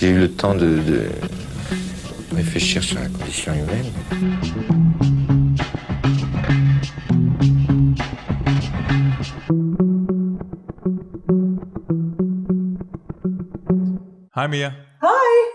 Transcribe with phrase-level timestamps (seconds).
[0.00, 1.10] J'ai eu le temps de, de
[2.32, 3.86] réfléchir sur la condition humaine.
[14.36, 14.72] Hi, Mia.
[15.02, 15.50] Hi.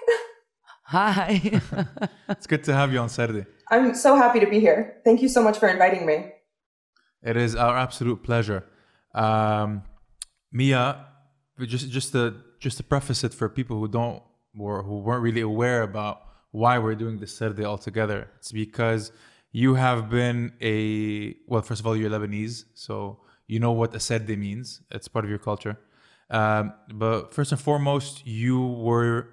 [0.88, 1.62] Hi.
[2.28, 3.46] It's good to have you on Sarde.
[3.71, 4.98] I'm so happy to be here.
[5.05, 6.34] Thank you so much for inviting me.
[7.21, 8.66] It is our absolute pleasure.
[9.16, 9.84] Um,
[10.52, 11.05] Mia,
[11.66, 14.21] just just to just to preface it for people who don't
[14.57, 19.11] or who weren't really aware about why we're doing this Sarde all together, it's because
[19.51, 21.61] you have been a well.
[21.61, 24.81] First of all, you're Lebanese, so you know what a Sarde means.
[24.92, 25.78] It's part of your culture.
[26.29, 29.29] Um, but first and foremost, you were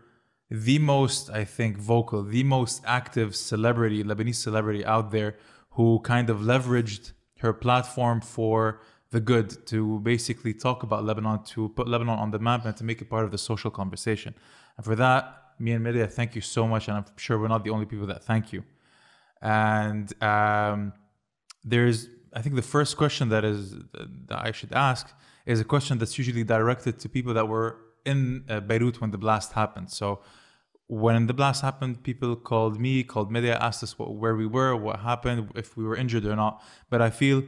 [0.50, 5.36] the most, I think, vocal, the most active celebrity, Lebanese celebrity out there
[5.70, 11.68] who kind of leveraged her platform for the good to basically talk about Lebanon, to
[11.70, 14.34] put Lebanon on the map and to make it part of the social conversation.
[14.80, 16.88] And for that, me and Medea, thank you so much.
[16.88, 18.64] And I'm sure we're not the only people that thank you.
[19.42, 20.94] And um,
[21.62, 23.74] there's, I think the first question that is
[24.28, 25.12] that I should ask
[25.44, 29.18] is a question that's usually directed to people that were in uh, Beirut when the
[29.18, 29.90] blast happened.
[29.90, 30.20] So
[30.86, 34.74] when the blast happened, people called me, called Medea, asked us what, where we were,
[34.74, 36.62] what happened, if we were injured or not.
[36.88, 37.42] But I feel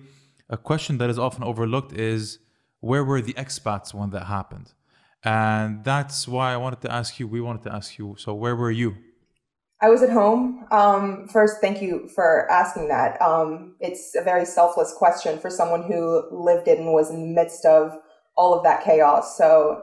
[0.50, 2.41] a question that is often overlooked is
[2.80, 4.74] where were the expats when that happened?
[5.25, 8.56] And that's why I wanted to ask you, we wanted to ask you, so where
[8.56, 8.97] were you?
[9.81, 10.64] I was at home.
[10.70, 13.20] Um, first, thank you for asking that.
[13.20, 17.34] Um, it's a very selfless question for someone who lived it and was in the
[17.34, 17.98] midst of
[18.37, 19.37] all of that chaos.
[19.37, 19.83] So,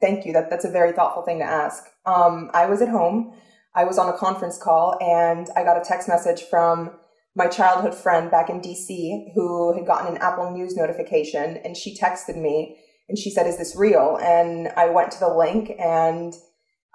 [0.00, 0.34] thank you.
[0.34, 1.84] That that's a very thoughtful thing to ask.
[2.04, 3.32] Um, I was at home.
[3.74, 6.90] I was on a conference call, and I got a text message from
[7.34, 11.96] my childhood friend back in DC who had gotten an Apple News notification, and she
[11.96, 12.76] texted me
[13.10, 16.34] and she said, "Is this real?" And I went to the link and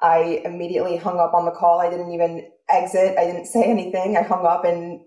[0.01, 1.79] I immediately hung up on the call.
[1.79, 3.17] I didn't even exit.
[3.17, 4.17] I didn't say anything.
[4.17, 5.01] I hung up and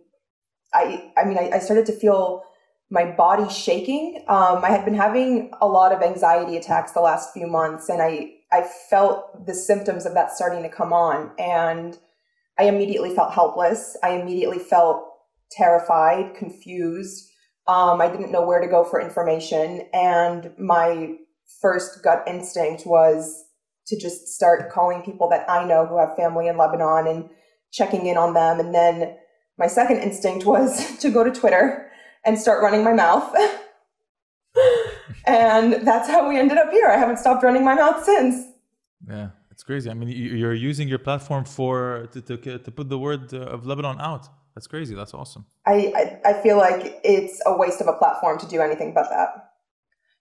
[0.73, 2.45] I, I mean, I, I started to feel
[2.91, 4.25] my body shaking.
[4.29, 8.01] Um, I had been having a lot of anxiety attacks the last few months and
[8.01, 11.99] I, I felt the symptoms of that starting to come on and
[12.59, 13.97] I immediately felt helpless.
[14.03, 15.05] I immediately felt
[15.51, 17.28] terrified, confused.
[17.69, 19.87] Um, I didn't know where to go for information.
[19.93, 21.17] And my
[21.61, 23.45] first gut instinct was
[23.87, 27.31] to just start calling people that I know who have family in Lebanon and
[27.71, 28.59] checking in on them.
[28.59, 29.17] And then
[29.59, 31.91] my second instinct was to go to Twitter
[32.25, 33.35] and start running my mouth.
[35.27, 36.89] and that's how we ended up here.
[36.89, 38.47] I haven't stopped running my mouth since.
[39.07, 39.91] Yeah, it's crazy.
[39.91, 43.67] I mean, you're using your platform for to, to, to put the word uh, of
[43.67, 44.29] Lebanon out.
[44.55, 44.95] That's crazy.
[44.95, 45.47] That's awesome.
[45.67, 49.11] I, I, I feel like it's a waste of a platform to do anything but
[49.11, 49.51] that.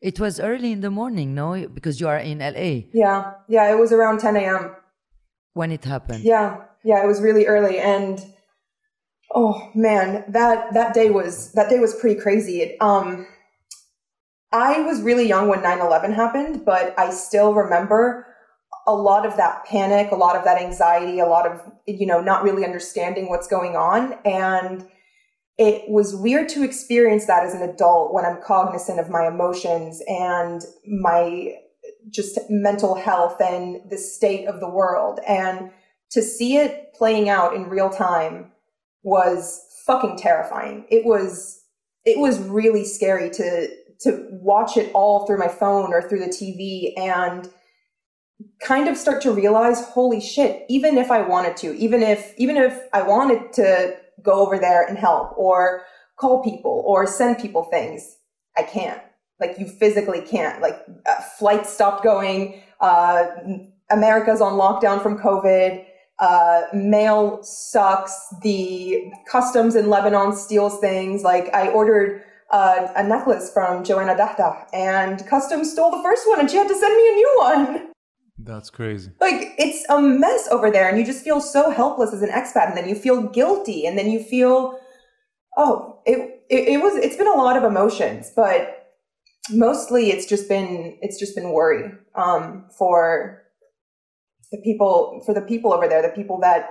[0.01, 1.67] It was early in the morning, no?
[1.67, 2.87] Because you are in LA.
[2.91, 4.75] Yeah, yeah, it was around 10 a.m.
[5.53, 6.23] When it happened.
[6.23, 8.19] Yeah, yeah, it was really early, and
[9.35, 12.61] oh man, that that day was that day was pretty crazy.
[12.61, 13.27] It, um,
[14.51, 18.27] I was really young when 9/11 happened, but I still remember
[18.87, 22.21] a lot of that panic, a lot of that anxiety, a lot of you know
[22.21, 24.87] not really understanding what's going on, and
[25.57, 30.01] it was weird to experience that as an adult when I'm cognizant of my emotions
[30.07, 31.55] and my
[32.09, 35.19] just mental health and the state of the world.
[35.27, 35.71] And
[36.11, 38.51] to see it playing out in real time
[39.03, 40.85] was fucking terrifying.
[40.89, 41.63] It was
[42.05, 43.67] it was really scary to
[44.01, 47.49] to watch it all through my phone or through the TV and
[48.61, 52.55] kind of start to realize holy shit even if i wanted to even if even
[52.57, 55.83] if i wanted to go over there and help or
[56.17, 58.17] call people or send people things.
[58.57, 59.01] I can't.
[59.39, 60.61] Like you physically can't.
[60.61, 62.61] Like uh, flights stopped going.
[62.81, 63.25] Uh,
[63.89, 65.85] America's on lockdown from COVID.
[66.19, 68.33] Uh, mail sucks.
[68.41, 71.21] The customs in Lebanon steals things.
[71.23, 76.39] Like I ordered uh, a necklace from Joanna Dahdah and customs stole the first one
[76.39, 77.87] and she had to send me a new one.
[78.47, 79.11] That's crazy.
[79.19, 82.69] Like it's a mess over there, and you just feel so helpless as an expat,
[82.69, 84.79] and then you feel guilty, and then you feel,
[85.57, 88.93] oh, it, it, it was it's been a lot of emotions, but
[89.51, 93.43] mostly it's just been it's just been worry um, for
[94.51, 96.69] the people for the people over there, the people that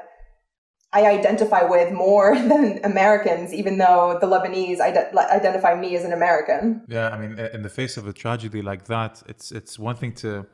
[0.94, 6.12] I identify with more than Americans, even though the Lebanese ide- identify me as an
[6.14, 6.86] American.
[6.88, 10.14] Yeah, I mean, in the face of a tragedy like that, it's it's one thing
[10.14, 10.46] to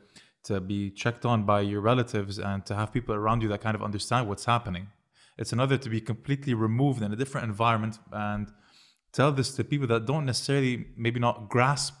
[0.43, 3.75] to be checked on by your relatives and to have people around you that kind
[3.75, 4.87] of understand what's happening.
[5.37, 8.51] It's another to be completely removed in a different environment and
[9.11, 11.95] tell this to people that don't necessarily maybe not grasp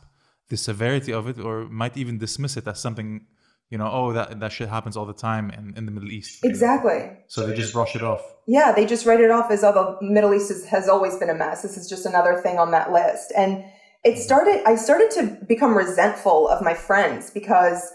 [0.49, 3.25] the severity of it or might even dismiss it as something
[3.73, 6.45] you know, oh, that that shit happens all the time in, in the Middle East.
[6.45, 7.09] Exactly.
[7.27, 8.21] So they just brush it off.
[8.45, 11.31] Yeah, they just write it off as, oh, the Middle East is, has always been
[11.31, 11.63] a mess.
[11.63, 13.33] This is just another thing on that list.
[13.35, 13.63] And
[14.03, 14.21] it mm-hmm.
[14.21, 17.91] started, I started to become resentful of my friends because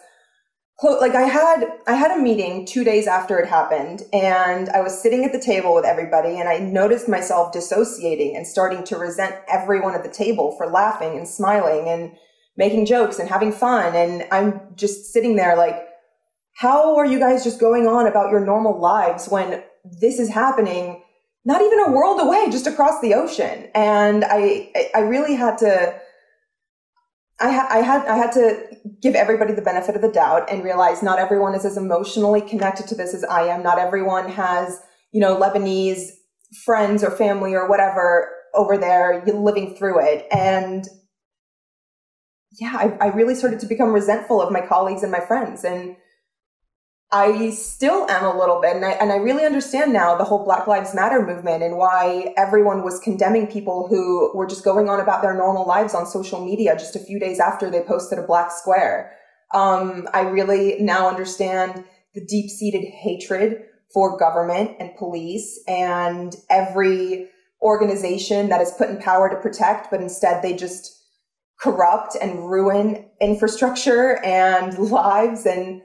[0.83, 5.01] like I had, I had a meeting two days after it happened and I was
[5.01, 9.35] sitting at the table with everybody and I noticed myself dissociating and starting to resent
[9.49, 12.13] everyone at the table for laughing and smiling and
[12.57, 13.95] making jokes and having fun.
[13.97, 15.85] And I'm just sitting there like,
[16.55, 21.03] how are you guys just going on about your normal lives when this is happening
[21.45, 25.57] not even a world away just across the ocean and i I- i really had
[25.59, 25.95] to
[27.40, 28.67] I, ha- I had I had to
[29.00, 32.88] give everybody the benefit of the doubt and realize not everyone is as emotionally connected
[32.88, 33.62] to this as I am.
[33.62, 34.81] Not everyone has,
[35.12, 36.08] you know, Lebanese
[36.64, 40.26] friends or family or whatever over there living through it.
[40.32, 40.85] And
[42.58, 45.64] yeah, I, I really started to become resentful of my colleagues and my friends.
[45.64, 45.96] And
[47.10, 48.76] I still am a little bit.
[48.76, 52.34] And I, and I really understand now the whole Black Lives Matter movement and why
[52.37, 56.44] everyone was condemning people who were just going on about their normal lives on social
[56.44, 59.12] media just a few days after they posted a black square.
[59.55, 61.82] Um, I really now understand
[62.14, 63.62] the deep seated hatred
[63.93, 67.31] for government and police and every
[67.62, 70.94] organization that is put in power to protect, but instead they just
[71.58, 75.46] corrupt and ruin infrastructure and lives.
[75.46, 75.81] And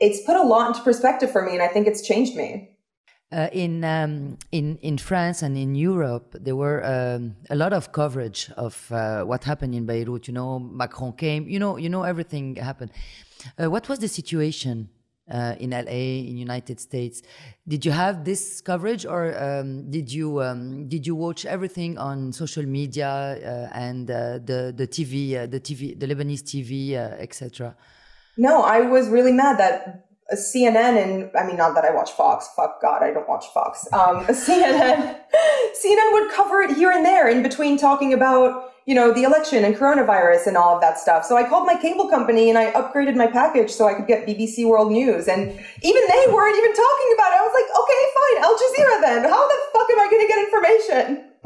[0.00, 1.52] it's put a lot into perspective for me.
[1.52, 2.70] And I think it's changed me.
[3.32, 7.92] Uh, in um, in in France and in Europe, there were um, a lot of
[7.92, 10.26] coverage of uh, what happened in Beirut.
[10.26, 11.48] You know, Macron came.
[11.48, 12.90] You know, you know everything happened.
[13.56, 14.88] Uh, what was the situation
[15.30, 17.22] uh, in LA, in United States?
[17.68, 22.32] Did you have this coverage, or um, did you um, did you watch everything on
[22.32, 27.76] social media uh, and uh, the the TV, the TV, the Lebanese TV, etc.?
[28.36, 32.12] No, I was really mad that uh, CNN and I mean not that I watch
[32.12, 32.48] Fox.
[32.56, 33.86] Fuck God, I don't watch Fox.
[33.92, 35.18] Um, CNN,
[35.82, 39.64] CNN would cover it here and there in between talking about you know the election
[39.64, 41.24] and coronavirus and all of that stuff.
[41.24, 44.26] So I called my cable company and I upgraded my package so I could get
[44.26, 45.28] BBC World News.
[45.28, 47.38] And even they weren't even talking about it.
[47.38, 49.30] I was like, okay, fine, Al Jazeera then.
[49.30, 51.26] How the fuck am I going to get information?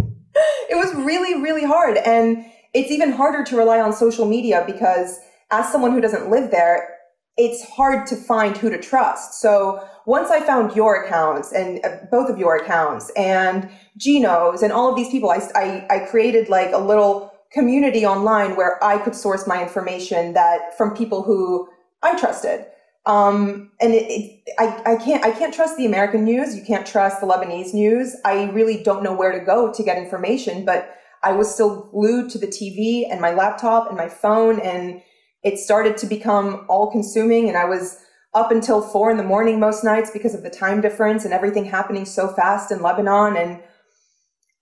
[0.68, 5.20] It was really, really hard, and it's even harder to rely on social media because
[5.54, 6.88] as someone who doesn't live there,
[7.36, 9.40] it's hard to find who to trust.
[9.40, 14.72] So once I found your accounts and uh, both of your accounts and Gino's and
[14.72, 18.98] all of these people, I, I, I created like a little community online where I
[18.98, 21.68] could source my information that from people who
[22.02, 22.66] I trusted.
[23.06, 26.56] Um, and it, it, I, I can't, I can't trust the American news.
[26.56, 28.16] You can't trust the Lebanese news.
[28.24, 32.30] I really don't know where to go to get information, but I was still glued
[32.30, 35.00] to the TV and my laptop and my phone and
[35.44, 37.98] it started to become all consuming and I was
[38.34, 41.64] up until four in the morning most nights because of the time difference and everything
[41.64, 43.36] happening so fast in Lebanon.
[43.36, 43.62] And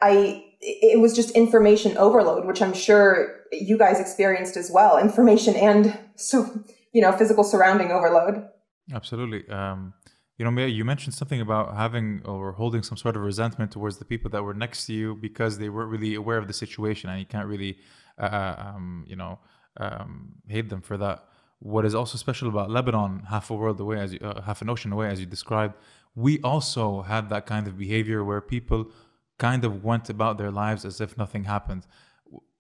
[0.03, 4.99] I, it was just information overload, which I'm sure you guys experienced as well.
[4.99, 8.47] Information and so, you know, physical surrounding overload.
[8.93, 9.49] Absolutely.
[9.49, 9.95] Um,
[10.37, 13.99] you know, Mia, you mentioned something about having or holding some sort of resentment towards
[13.99, 17.11] the people that were next to you because they weren't really aware of the situation,
[17.11, 17.79] and you can't really,
[18.19, 19.39] uh, um, you know,
[19.79, 21.25] um, hate them for that.
[21.59, 24.69] What is also special about Lebanon, half a world away, as you, uh, half an
[24.69, 25.75] ocean away, as you described,
[26.15, 28.91] we also had that kind of behavior where people
[29.39, 31.87] kind of went about their lives as if nothing happened.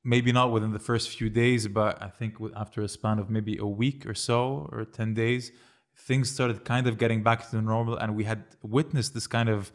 [0.04, 3.56] Maybe not within the first few days, but I think after a span of maybe
[3.58, 5.52] a week or so, or 10 days,
[5.96, 7.96] things started kind of getting back to normal.
[7.96, 9.70] And we had witnessed this kind of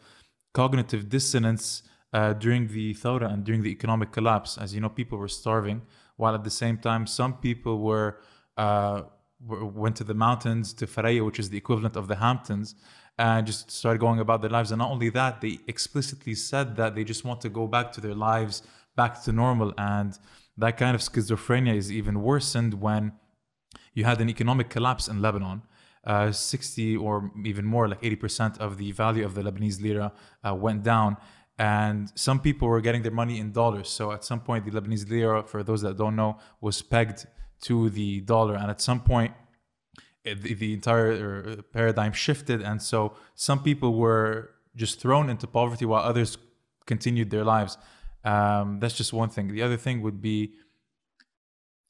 [0.52, 1.82] cognitive dissonance
[2.12, 4.58] uh, during the Thawra and during the economic collapse.
[4.58, 5.82] As you know, people were starving,
[6.18, 8.18] while at the same time, some people were.
[8.56, 9.02] Uh,
[9.40, 12.74] went to the mountains to Faraya, which is the equivalent of the Hamptons,
[13.18, 14.70] and just started going about their lives.
[14.70, 18.00] And not only that, they explicitly said that they just want to go back to
[18.00, 18.62] their lives,
[18.96, 19.74] back to normal.
[19.76, 20.18] And
[20.56, 23.12] that kind of schizophrenia is even worsened when
[23.94, 25.62] you had an economic collapse in Lebanon.
[26.04, 30.12] Uh, 60 or even more, like 80% of the value of the Lebanese lira
[30.46, 31.16] uh, went down.
[31.58, 33.88] And some people were getting their money in dollars.
[33.88, 37.26] So at some point, the Lebanese lira, for those that don't know, was pegged
[37.62, 38.54] to the dollar.
[38.54, 39.32] And at some point,
[40.24, 42.62] the, the entire uh, paradigm shifted.
[42.62, 46.38] And so some people were just thrown into poverty while others
[46.86, 47.76] continued their lives.
[48.24, 49.48] Um, that's just one thing.
[49.48, 50.54] The other thing would be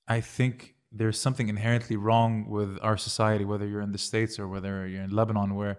[0.09, 4.49] I think there's something inherently wrong with our society, whether you're in the States or
[4.49, 5.79] whether you're in Lebanon, where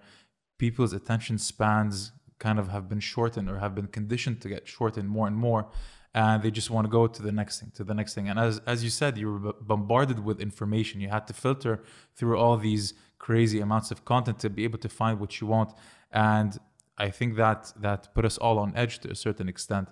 [0.59, 5.09] people's attention spans kind of have been shortened or have been conditioned to get shortened
[5.09, 5.69] more and more.
[6.13, 8.27] and they just want to go to the next thing, to the next thing.
[8.29, 11.01] And as as you said, you were bombarded with information.
[11.01, 11.83] You had to filter
[12.17, 15.73] through all these crazy amounts of content to be able to find what you want.
[16.11, 16.57] And
[16.97, 19.87] I think that that put us all on edge to a certain extent.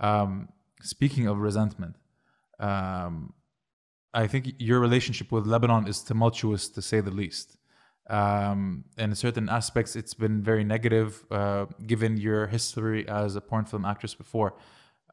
[0.00, 0.48] Um,
[0.82, 1.96] speaking of resentment,
[2.60, 3.32] um,
[4.12, 7.56] I think your relationship with Lebanon is tumultuous to say the least.
[8.10, 13.64] Um, in certain aspects, it's been very negative, uh, given your history as a porn
[13.64, 14.54] film actress before.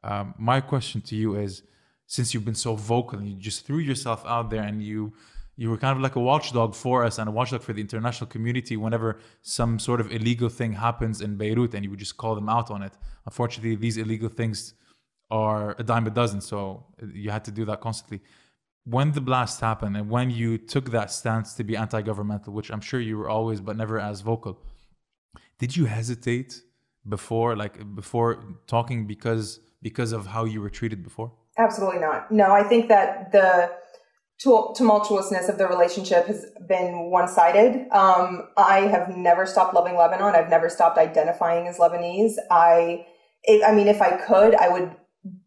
[0.04, 1.62] Um, my question to you is,
[2.06, 5.14] since you've been so vocal and you just threw yourself out there and you
[5.56, 8.26] you were kind of like a watchdog for us and a watchdog for the international
[8.28, 12.34] community whenever some sort of illegal thing happens in Beirut and you would just call
[12.34, 12.92] them out on it.
[13.26, 14.74] Unfortunately, these illegal things
[15.30, 18.20] are a dime a dozen, so you had to do that constantly.
[18.84, 22.70] When the blast happened and when you took that stance to be anti governmental, which
[22.70, 24.58] I'm sure you were always but never as vocal,
[25.58, 26.62] did you hesitate
[27.08, 31.32] before, like before talking because because of how you were treated before?
[31.58, 32.30] Absolutely not.
[32.32, 33.70] No, I think that the
[34.44, 37.86] tumultuousness of the relationship has been one sided.
[37.92, 40.34] Um, I have never stopped loving Lebanon.
[40.34, 42.34] I've never stopped identifying as Lebanese.
[42.50, 43.06] I,
[43.64, 44.96] I mean, if I could, I would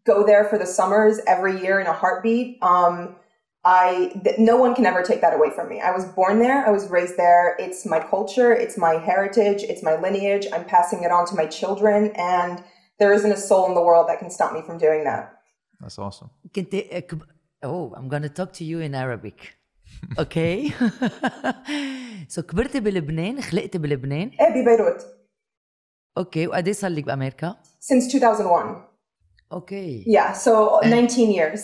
[0.05, 2.57] go there for the summers every year in a heartbeat.
[2.61, 3.15] Um,
[3.64, 3.88] I
[4.24, 5.76] th- no one can ever take that away from me.
[5.88, 6.58] I was born there.
[6.68, 7.46] I was raised there.
[7.64, 8.50] It's my culture.
[8.64, 9.60] It's my heritage.
[9.72, 10.44] It's my lineage.
[10.54, 12.00] I'm passing it on to my children,
[12.36, 12.54] and
[13.00, 15.22] there isn't a soul in the world that can stop me from doing that.
[15.80, 16.30] That's awesome.
[16.54, 16.76] كنت
[17.08, 17.22] كب-
[17.62, 19.38] Oh, I'm gonna talk to you in Arabic.
[20.18, 20.72] Okay.
[22.28, 25.06] so كبرتي بلبنان خلقتي بلبنان Eh, ببيروت
[26.18, 28.76] اوكي وقد ايه صار لك بامريكا؟ since 2001.
[29.52, 31.60] اوكي Yeah, so 19 years.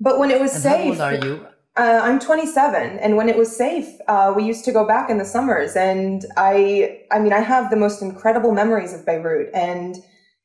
[0.00, 1.46] but when it was And safe, how old are you?
[1.76, 5.18] Uh, I'm 27, and when it was safe, uh, we used to go back in
[5.18, 9.94] the summers, and I, I mean, I have the most incredible memories of Beirut, and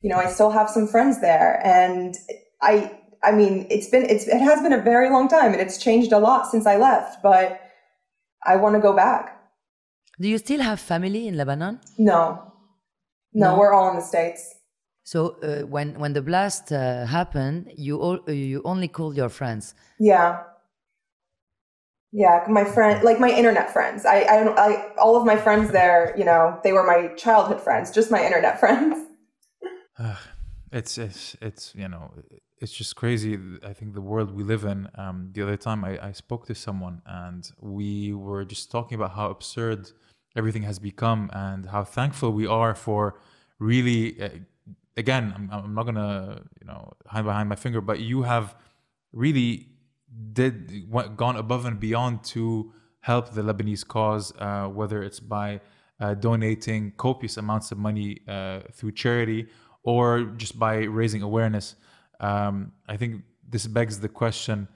[0.01, 2.15] you know, I still have some friends there, and
[2.61, 2.91] I,
[3.23, 6.11] I mean, it's been, it's, it has been a very long time, and it's changed
[6.11, 7.61] a lot since I left, but
[8.45, 9.37] I want to go back.
[10.19, 11.79] Do you still have family in Lebanon?
[11.97, 12.51] No,
[13.33, 13.57] no, No?
[13.57, 14.53] we're all in the states.
[15.11, 19.27] So uh, when when the blast uh, happened, you all, uh, you only called your
[19.27, 19.75] friends.
[19.99, 20.43] Yeah.
[22.13, 24.05] Yeah, my friend, like my internet friends.
[24.05, 27.59] I, I don't, I, all of my friends there, you know, they were my childhood
[27.59, 28.95] friends, just my internet friends.
[30.71, 32.05] it's it's it's you know
[32.61, 33.37] it's just crazy
[33.71, 36.55] i think the world we live in um the other time I, I spoke to
[36.55, 39.91] someone and we were just talking about how absurd
[40.39, 43.03] everything has become and how thankful we are for
[43.59, 44.29] really uh,
[44.97, 48.55] again I'm, I'm not gonna you know hide behind my finger but you have
[49.13, 49.67] really
[50.33, 55.61] did went, gone above and beyond to help the lebanese cause uh, whether it's by
[56.01, 59.47] uh, donating copious amounts of money uh, through charity
[59.83, 61.75] or just by raising awareness.
[62.19, 64.67] Um, I think this begs the question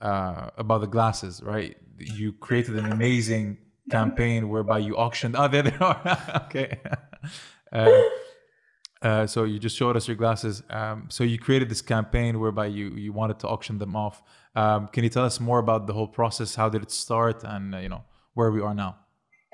[0.00, 1.76] uh, about the glasses, right?
[1.98, 3.58] You created an amazing
[3.90, 5.36] campaign whereby you auctioned.
[5.36, 6.42] Oh, there they are.
[6.46, 6.80] okay.
[9.04, 10.62] Uh, so you just showed us your glasses.
[10.70, 14.22] Um, so you created this campaign whereby you you wanted to auction them off.
[14.56, 16.54] Um, can you tell us more about the whole process?
[16.54, 18.96] How did it start, and uh, you know where we are now?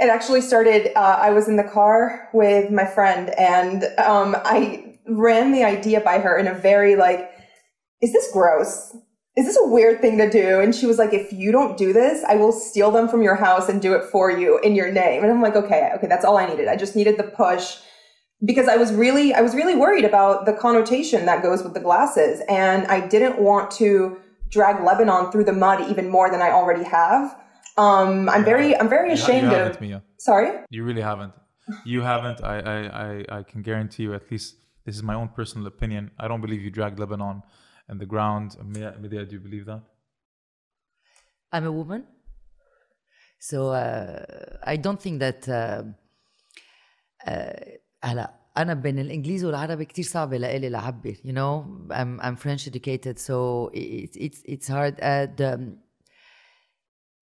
[0.00, 4.98] It actually started, uh, I was in the car with my friend and um, I
[5.06, 7.30] ran the idea by her in a very like,
[8.00, 8.96] is this gross?
[9.36, 10.58] Is this a weird thing to do?
[10.60, 13.34] And she was like, if you don't do this, I will steal them from your
[13.34, 15.22] house and do it for you in your name.
[15.22, 16.66] And I'm like, okay, okay, that's all I needed.
[16.66, 17.76] I just needed the push
[18.44, 21.80] because I was really, I was really worried about the connotation that goes with the
[21.80, 22.40] glasses.
[22.48, 24.18] And I didn't want to
[24.48, 27.38] drag Lebanon through the mud even more than I already have.
[27.76, 29.58] Um, I'm very, I'm very ashamed you of.
[29.58, 30.02] haven't, Mia.
[30.18, 30.58] Sorry.
[30.70, 31.32] You really haven't.
[31.84, 32.42] You haven't.
[32.42, 34.14] I, I, I, I can guarantee you.
[34.14, 36.10] At least this is my own personal opinion.
[36.18, 37.42] I don't believe you dragged Lebanon
[37.88, 38.56] and the ground.
[38.64, 39.82] Mia, Medea, do you believe that?
[41.52, 42.04] I'm a woman,
[43.40, 44.24] so uh,
[44.62, 45.48] I don't think that.
[45.48, 45.82] Uh,
[47.26, 47.52] uh,
[48.03, 53.19] هلا أنا بين الإنجليزي والعربي كتير صعبة لإلي لعبر you know I'm I'm French educated
[53.19, 55.77] so it, it's it's hard and um,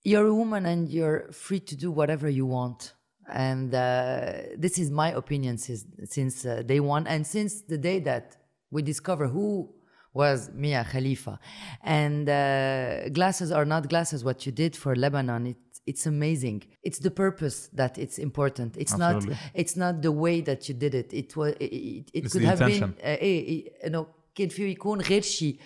[0.04, 2.94] you're a woman and you're free to do whatever you want
[3.32, 8.00] and uh, this is my opinion since since uh, day one and since the day
[8.00, 8.36] that
[8.70, 9.70] we discover who
[10.14, 11.40] was Mia Khalifa
[11.82, 15.58] and uh, glasses are not glasses what you did for Lebanon it,
[15.91, 16.59] it's amazing.
[16.83, 18.77] It's the purpose that it's important.
[18.77, 19.31] It's Absolutely.
[19.31, 21.13] not it's not the way that you did it.
[21.13, 22.95] It was it, it could have intention.
[23.03, 24.07] been uh, you know
[24.39, 25.59] كان في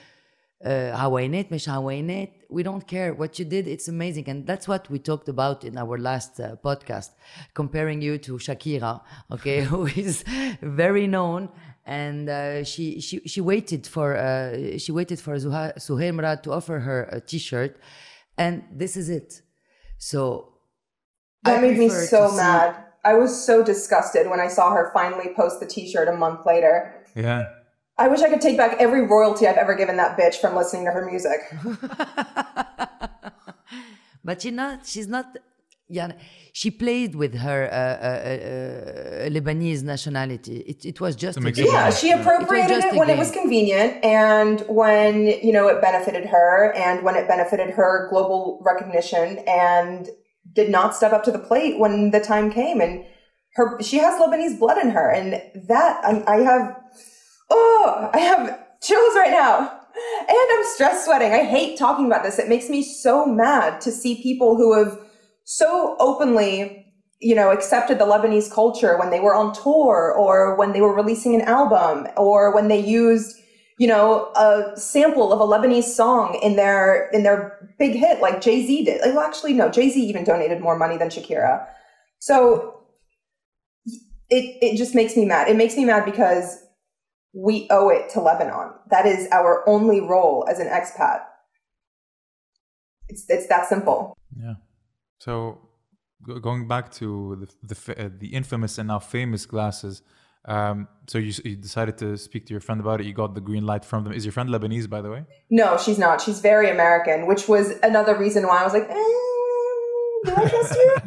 [0.65, 3.15] eh, we don't care.
[3.15, 4.29] What you did it's amazing.
[4.29, 7.11] And that's what we talked about in our last uh, podcast
[7.55, 9.01] comparing you to Shakira
[9.31, 10.25] okay who is
[10.63, 11.49] very known.
[11.85, 16.79] And uh, she, she she waited for uh, she waited for Zuhair Murad to offer
[16.79, 17.77] her a T-shirt,
[18.39, 19.42] and this is it.
[20.03, 20.49] So
[21.45, 22.75] That I made me so to see- mad.
[23.05, 26.93] I was so disgusted when I saw her finally post the T-shirt a month later.
[27.15, 27.45] Yeah.
[27.99, 30.87] I wish I could take back every royalty I've ever given that bitch from listening
[30.87, 31.39] to her music.
[34.25, 35.37] but she not she's not
[35.97, 36.13] yeah
[36.55, 40.59] she played with her uh, uh, uh, uh, Lebanese nationality.
[40.59, 41.67] It, it was just a make game.
[41.67, 45.81] Yeah, she appropriated just it a when it was convenient and when, you know, it
[45.81, 50.11] benefited her and when it benefited her global recognition and
[50.53, 53.07] did not step up to the plate when the time came and
[53.55, 56.77] her she has Lebanese blood in her and that I, I have
[57.49, 59.79] oh, I have chills right now.
[60.21, 61.33] And I'm stress sweating.
[61.33, 62.39] I hate talking about this.
[62.39, 64.99] It makes me so mad to see people who have
[65.45, 66.87] so openly,
[67.21, 70.95] you know, accepted the Lebanese culture when they were on tour or when they were
[70.95, 73.37] releasing an album or when they used,
[73.79, 78.41] you know, a sample of a Lebanese song in their in their big hit like
[78.41, 79.01] Jay-Z did.
[79.01, 81.67] Like, well, actually no, Jay-Z even donated more money than Shakira.
[82.19, 82.83] So
[84.31, 85.49] it it just makes me mad.
[85.49, 86.59] It makes me mad because
[87.35, 88.73] we owe it to Lebanon.
[88.91, 91.21] That is our only role as an expat.
[93.09, 94.17] It's it's that simple.
[94.37, 94.55] Yeah.
[95.25, 95.35] So
[96.41, 97.09] going back to
[97.41, 100.03] the the, uh, the infamous and now famous glasses.
[100.45, 103.07] Um, so you, you decided to speak to your friend about it.
[103.07, 104.13] You got the green light from them.
[104.13, 105.23] Is your friend Lebanese, by the way?
[105.51, 106.21] No, she's not.
[106.21, 109.13] She's very American, which was another reason why I was like, eh,
[110.25, 110.97] do I trust you?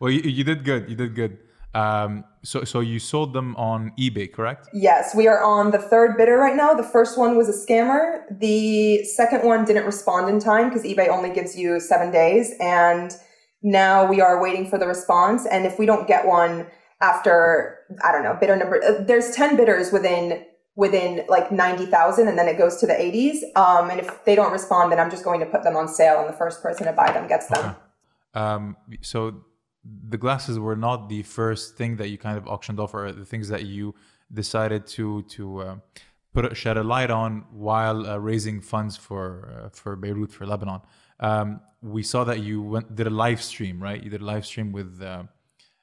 [0.00, 0.88] Well, you, you did good.
[0.88, 1.32] You did good.
[1.74, 4.70] Um, so so you sold them on eBay, correct?
[4.72, 6.72] yes, we are on the third bidder right now.
[6.72, 8.00] The first one was a scammer.
[8.46, 12.46] The second one didn't respond in time because eBay only gives you seven days.
[12.60, 13.10] And
[13.62, 15.46] now we are waiting for the response.
[15.46, 16.66] And if we don't get one
[17.00, 20.44] after, I don't know, bidder number, uh, there's 10 bidders within
[20.76, 23.42] within like 90,000 and then it goes to the 80s.
[23.56, 26.20] Um, and if they don't respond, then I'm just going to put them on sale
[26.20, 27.76] and the first person to buy them gets them.
[28.34, 29.44] Um, so
[29.84, 33.24] the glasses were not the first thing that you kind of auctioned off, or the
[33.24, 33.94] things that you
[34.32, 35.76] decided to to uh,
[36.32, 40.80] put shed a light on while uh, raising funds for uh, for Beirut for Lebanon.
[41.20, 44.02] Um, we saw that you went did a live stream, right?
[44.02, 45.24] You did a live stream with uh,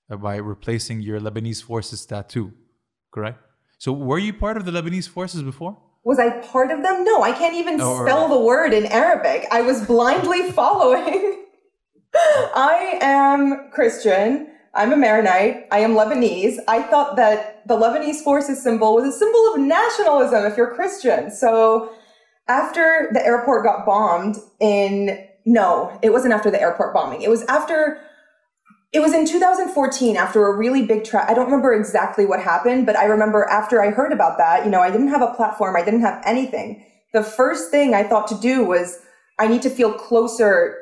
[0.10, 2.54] uh, by replacing your Lebanese forces tattoo,
[3.12, 3.40] correct?
[3.78, 5.78] So were you part of the Lebanese forces before?
[6.04, 7.04] Was I part of them?
[7.04, 9.46] No, I can't even or- spell the word in Arabic.
[9.52, 11.46] I was blindly following.
[12.56, 14.48] I am Christian.
[14.74, 15.66] I'm a Maronite.
[15.72, 16.58] I am Lebanese.
[16.68, 21.32] I thought that the Lebanese forces symbol was a symbol of nationalism if you're Christian.
[21.32, 21.94] So
[22.48, 27.22] after the airport got bombed in, no, it wasn't after the airport bombing.
[27.22, 28.02] It was after
[28.92, 32.86] it was in 2014 after a really big tra I don't remember exactly what happened,
[32.86, 35.78] but I remember after I heard about that, you know, I didn't have a platform,
[35.78, 36.86] I didn't have anything.
[37.14, 39.00] The first thing I thought to do was
[39.40, 40.78] I need to feel closer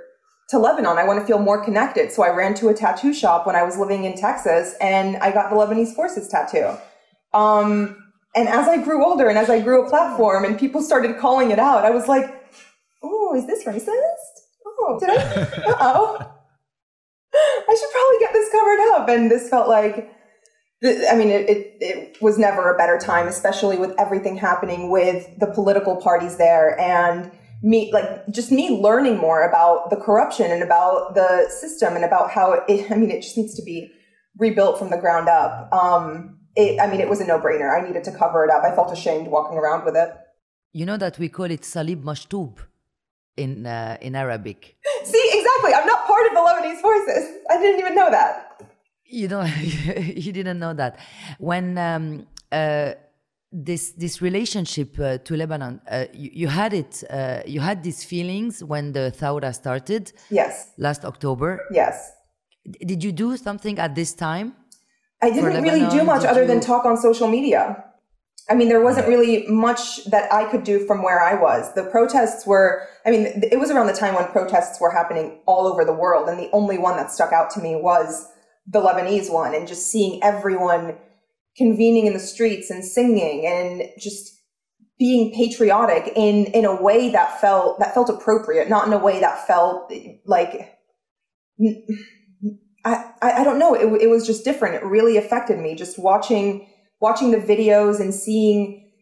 [0.50, 0.98] to Lebanon.
[0.98, 2.12] I want to feel more connected.
[2.12, 5.32] So I ran to a tattoo shop when I was living in Texas and I
[5.32, 6.76] got the Lebanese Forces tattoo.
[7.36, 8.04] Um,
[8.36, 11.52] and as I grew older and as I grew a platform and people started calling
[11.52, 12.34] it out, I was like,
[13.04, 14.35] oh, is this racist?
[14.88, 15.14] Oh, did I?
[15.14, 16.32] Uh oh.
[17.68, 19.10] I should probably get this covered up.
[19.10, 20.12] And this felt like,
[20.84, 25.28] I mean, it, it, it was never a better time, especially with everything happening with
[25.40, 27.32] the political parties there and
[27.64, 32.30] me, like, just me learning more about the corruption and about the system and about
[32.30, 33.92] how it, I mean, it just needs to be
[34.38, 35.74] rebuilt from the ground up.
[35.74, 37.76] Um, it, I mean, it was a no brainer.
[37.76, 38.64] I needed to cover it up.
[38.64, 40.10] I felt ashamed walking around with it.
[40.74, 42.60] You know that we call it salib mashtub
[43.38, 44.76] in uh, in Arabic.
[45.04, 45.74] See, exactly.
[45.74, 47.38] I'm not part of the Lebanese forces.
[47.50, 48.62] I didn't even know that.
[49.06, 49.44] You know,
[50.26, 51.00] you didn't know that
[51.40, 52.94] when um, uh,
[53.52, 57.04] this this relationship uh, to Lebanon, uh, you, you had it.
[57.10, 60.72] Uh, you had these feelings when the Thawra started Yes.
[60.78, 61.62] last October.
[61.72, 62.12] Yes.
[62.70, 64.56] D- Did you do something at this time?
[65.22, 67.85] I didn't really do much did other than talk on social media.
[68.48, 71.74] I mean, there wasn't really much that I could do from where I was.
[71.74, 75.66] The protests were, I mean, it was around the time when protests were happening all
[75.66, 76.30] over the world.
[76.30, 78.28] And the only one that stuck out to me was
[78.68, 80.96] the Lebanese one and just seeing everyone
[81.58, 84.34] convening in the streets and singing and just
[85.00, 89.20] being patriotic in, in a way that felt, that felt appropriate, not in a way
[89.20, 89.92] that felt
[90.26, 90.78] like,
[92.86, 93.74] I, I don't know.
[93.74, 94.76] It, it was just different.
[94.76, 96.68] It really affected me just watching
[97.06, 98.60] watching the videos and seeing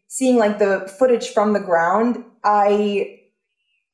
[0.10, 2.24] seeing like the footage from the ground.
[2.44, 3.20] I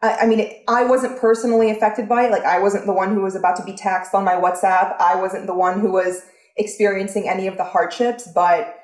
[0.01, 2.31] I, mean, I wasn't personally affected by it.
[2.31, 4.95] Like I wasn't the one who was about to be taxed on my WhatsApp.
[4.99, 6.23] I wasn't the one who was
[6.55, 8.27] experiencing any of the hardships.
[8.33, 8.75] But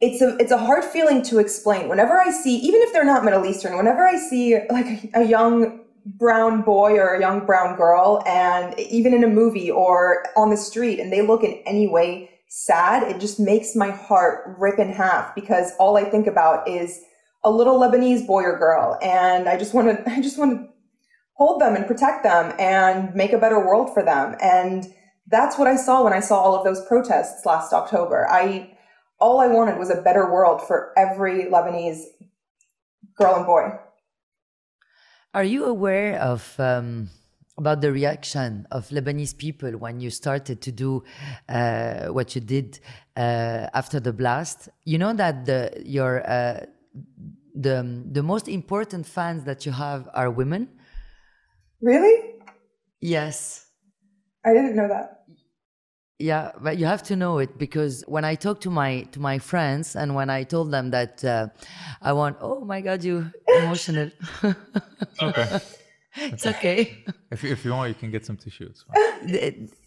[0.00, 1.88] it's a it's a hard feeling to explain.
[1.88, 5.24] Whenever I see, even if they're not Middle Eastern, whenever I see like a, a
[5.24, 5.80] young
[6.18, 10.56] brown boy or a young brown girl, and even in a movie or on the
[10.56, 14.92] street, and they look in any way sad, it just makes my heart rip in
[14.92, 17.00] half because all I think about is
[17.44, 20.68] a little Lebanese boy or girl, and I just want to I just want to
[21.34, 24.36] hold them and protect them and make a better world for them.
[24.42, 24.92] And
[25.28, 28.28] that's what I saw when I saw all of those protests last October.
[28.28, 28.76] I
[29.20, 32.02] all I wanted was a better world for every Lebanese
[33.16, 33.78] girl and boy.
[35.32, 37.10] Are you aware of um,
[37.60, 41.04] about the reaction of Lebanese people when you started to do
[41.48, 42.80] uh, what you did
[43.16, 44.68] uh, after the blast?
[44.84, 46.64] You know that the your uh,
[47.54, 47.76] the
[48.16, 50.68] the most important fans that you have are women.
[51.80, 52.16] Really?
[53.00, 53.66] Yes.
[54.44, 55.24] I didn't know that.
[56.18, 59.38] Yeah, but you have to know it because when I talk to my to my
[59.38, 61.48] friends and when I told them that uh,
[62.02, 64.10] I want, oh my God, you emotional.
[65.22, 65.60] Okay.
[66.32, 67.04] it's okay.
[67.30, 68.68] if, you- if you want, you can get some tissue.
[68.68, 68.84] It's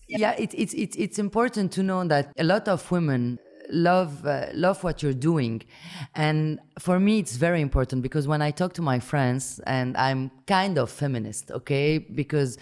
[0.08, 4.48] yeah, it, it's it's it's important to know that a lot of women love uh,
[4.54, 5.64] love what you're doing,
[6.16, 10.30] and for me it's very important because when I talk to my friends and I'm
[10.46, 12.58] kind of feminist, okay, because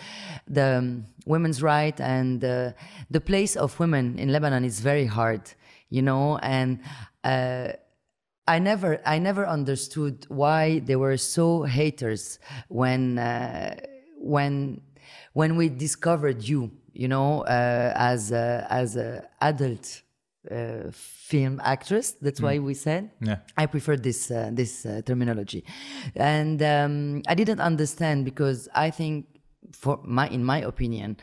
[0.47, 2.71] the um, women's right and uh,
[3.09, 5.41] the place of women in Lebanon is very hard,
[5.89, 6.79] you know, and.
[7.23, 7.73] Uh,
[8.55, 12.37] I never, I never understood why they were so haters
[12.67, 13.75] when, uh,
[14.17, 14.81] when,
[15.31, 19.09] when we discovered you, you know, uh, as a, as a
[19.39, 20.01] adult
[20.51, 22.11] uh, film actress.
[22.21, 23.11] That's why we said.
[23.21, 23.37] Yeah.
[23.55, 25.63] I prefer this uh, this uh, terminology,
[26.15, 29.27] and um, I didn't understand because I think,
[29.71, 31.17] for my in my opinion.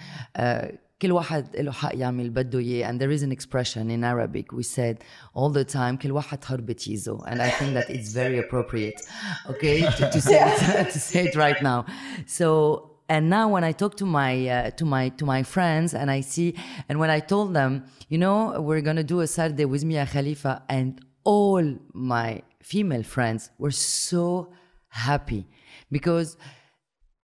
[1.02, 4.52] كل واحد له حق يعمل بده اياه and there is an expression in Arabic.
[4.52, 4.98] We said
[5.34, 9.00] all the time كل واحد حربة and I think that it's very appropriate.
[9.48, 9.82] Okay?
[9.98, 11.86] To, to say it, to say it right now.
[12.26, 16.10] So and now when i talk to my uh, to my to my friends and
[16.10, 16.48] i see
[16.88, 17.72] and when i told them
[18.12, 20.88] you know we're going to do a sarde with mia khalifa and
[21.28, 24.52] all my female friends were so
[24.88, 25.46] happy.
[25.90, 26.36] Because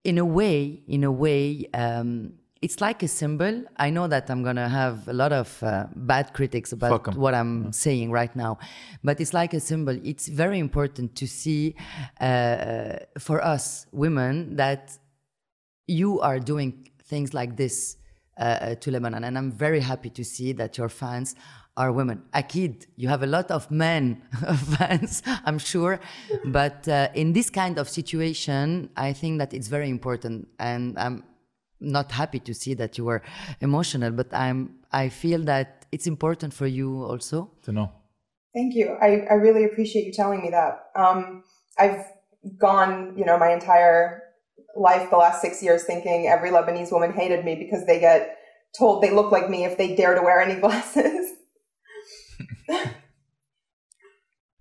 [0.04, 3.64] in a way in a way um, it's like a symbol.
[3.78, 7.72] I know that i'm gonna have a lot of uh, bad critics about what i'm
[7.72, 8.58] saying right now
[9.04, 9.98] but it's like a symbol.
[10.04, 11.76] It's very important to see
[12.20, 14.98] uh, for us women that
[15.88, 17.98] you are doing things like this
[18.38, 21.36] uh, uh, to Lebanon, and I'm very happy to see that your fans
[21.76, 22.24] are women.
[22.34, 24.22] Akid, you have a lot of men
[24.78, 26.00] fans, I'm sure,
[26.46, 31.24] but uh, in this kind of situation, I think that it's very important, and I'm
[31.80, 33.22] not happy to see that you were
[33.62, 37.52] emotional, but I'm I feel that it's important for you also.
[37.64, 37.92] To know.
[38.54, 38.98] Thank you.
[39.02, 40.90] I, I really appreciate you telling me that.
[40.96, 41.44] Um,
[41.78, 42.06] I've
[42.58, 44.24] gone, you know, my entire
[44.76, 48.38] life, the last six years, thinking every Lebanese woman hated me because they get
[48.78, 51.34] told they look like me if they dare to wear any glasses.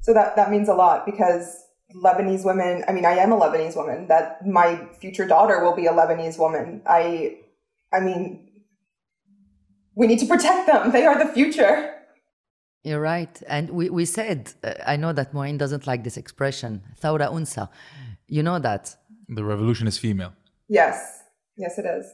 [0.02, 3.76] so that, that means a lot because Lebanese women, I mean, I am a Lebanese
[3.76, 6.82] woman, that my future daughter will be a Lebanese woman.
[6.86, 7.38] I,
[7.92, 8.48] I mean,
[9.94, 10.92] we need to protect them.
[10.92, 11.94] They are the future.
[12.84, 13.42] You're right.
[13.48, 17.68] And we, we said, uh, I know that Mouin doesn't like this expression, Thawra Unsa.
[18.26, 18.94] You know that.
[19.28, 20.32] The revolution is female.
[20.68, 21.22] Yes.
[21.56, 22.06] Yes, it is.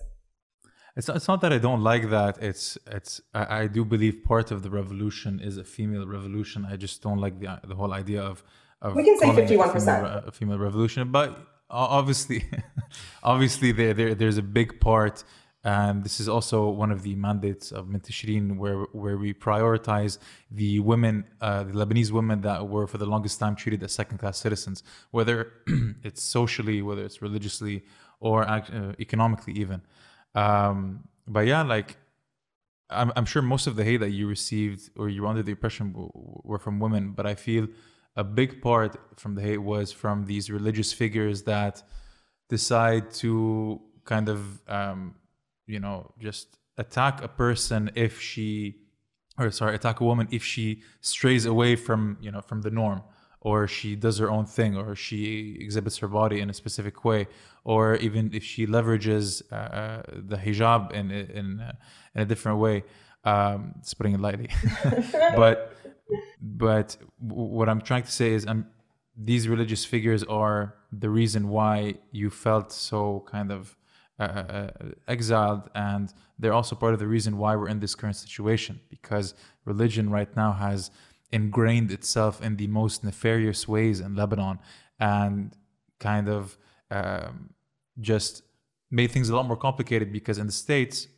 [0.97, 2.39] It's not, it's not that I don't like that.
[2.41, 6.65] It's it's I, I do believe part of the revolution is a female revolution.
[6.65, 8.45] I just don't like the the whole idea of of
[8.93, 9.73] We can say calling it a 51%.
[9.73, 11.11] female a female revolution.
[11.11, 11.39] But
[11.71, 12.45] obviously,
[13.23, 15.25] obviously there, there there's a big part,
[15.63, 20.19] and this is also one of the mandates of Minteshreen, where where we prioritize
[20.51, 24.19] the women, uh, the Lebanese women that were for the longest time treated as second
[24.19, 25.53] class citizens, whether
[26.03, 27.85] it's socially, whether it's religiously,
[28.21, 29.83] or uh, economically even.
[30.35, 31.97] Um, but yeah, like
[32.91, 35.53] I'm, I'm sure most of the hate that you received or you were under the
[35.53, 37.69] impression w- were from women, but I feel
[38.17, 41.83] a big part from the hate was from these religious figures that
[42.49, 45.15] decide to kind of, um,
[45.67, 48.77] you know, just attack a person if she,
[49.39, 53.03] or sorry, attack a woman if she strays away from, you know, from the norm
[53.45, 57.29] or she does her own thing, or she exhibits her body in a specific way,
[57.63, 61.63] or even if she leverages uh, uh, the hijab in in
[62.15, 62.83] in a different way.
[63.23, 64.49] Um, just putting it lightly,
[65.37, 65.77] but
[66.41, 68.67] but what I'm trying to say is, um,
[69.17, 73.77] these religious figures are the reason why you felt so kind of
[74.19, 74.71] uh, uh,
[75.09, 79.35] exiled, and they're also part of the reason why we're in this current situation because
[79.65, 80.91] religion right now has
[81.33, 84.59] ingrained itself in the most nefarious ways in Lebanon
[85.01, 85.57] and
[85.99, 86.57] kind of
[86.91, 87.51] um,
[88.01, 88.43] just
[88.91, 91.09] made things a lot more complicated because in the States,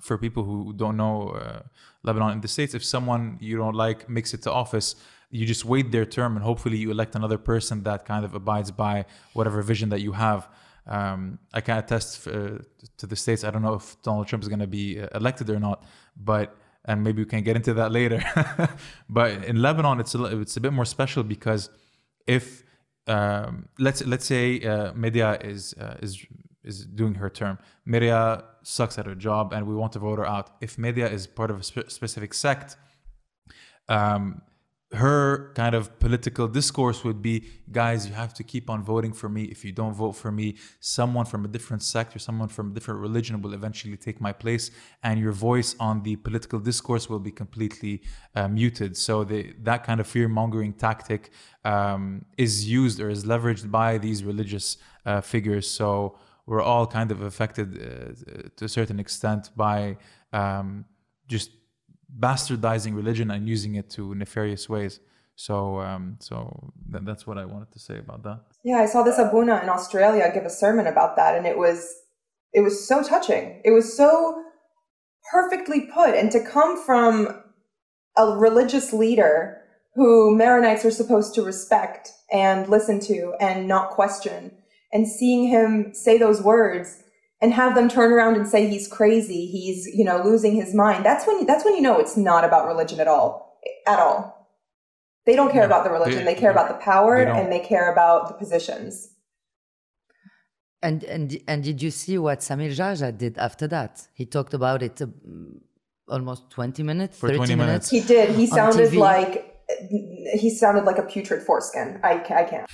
[0.00, 1.62] for people who don't know uh,
[2.02, 4.96] Lebanon in the States, if someone you don't like makes it to office,
[5.30, 8.70] you just wait their term and hopefully you elect another person that kind of abides
[8.70, 10.48] by whatever vision that you have.
[10.86, 12.58] Um, I can attest uh,
[12.98, 13.42] to the states.
[13.42, 15.84] I don't know if Donald Trump is going to be uh, elected or not,
[16.16, 18.22] but and maybe we can get into that later.
[19.08, 21.68] but in Lebanon, it's a, it's a bit more special because
[22.28, 22.62] if
[23.08, 26.24] um, let's let's say uh, Medea is uh, is
[26.64, 30.26] is doing her term, Medea sucks at her job, and we want to vote her
[30.26, 30.50] out.
[30.60, 32.76] If Medea is part of a spe- specific sect,
[33.88, 34.42] um,
[34.92, 39.28] her kind of political discourse would be guys you have to keep on voting for
[39.28, 39.42] me.
[39.44, 43.00] If you don't vote for me someone from a different sector someone from a different
[43.00, 44.70] religion will eventually take my place
[45.02, 48.02] and your voice on the political discourse will be completely
[48.36, 48.96] uh, muted.
[48.96, 51.30] So the, that kind of fear mongering tactic
[51.64, 55.68] um, is used or is leveraged by these religious uh, figures.
[55.68, 59.96] So we're all kind of affected uh, to a certain extent by
[60.32, 60.84] um,
[61.28, 61.50] just
[62.20, 65.00] bastardizing religion and using it to nefarious ways.
[65.34, 68.40] So, um, so th- that's what I wanted to say about that.
[68.64, 71.94] Yeah, I saw this Abuna in Australia give a sermon about that, and it was
[72.52, 73.60] it was so touching.
[73.64, 74.42] It was so
[75.30, 77.42] perfectly put, and to come from
[78.16, 79.62] a religious leader
[79.94, 84.52] who Maronites are supposed to respect and listen to and not question,
[84.92, 87.02] and seeing him say those words
[87.40, 91.04] and have them turn around and say he's crazy, he's, you know, losing his mind.
[91.04, 93.60] That's when that's when you know it's not about religion at all.
[93.86, 94.36] At all.
[95.26, 96.24] They don't care about the religion.
[96.24, 99.10] They, they care about the power they and they care about the positions.
[100.82, 104.06] And and and did you see what Samir Geagea did after that?
[104.14, 105.06] He talked about it uh,
[106.08, 107.90] almost 20 minutes, For 30 20 minutes.
[107.90, 108.36] He did.
[108.36, 109.56] He sounded like
[110.34, 112.00] he sounded like a putrid foreskin.
[112.04, 112.70] I, I can't.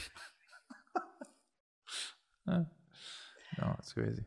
[2.46, 4.24] No, it's crazy.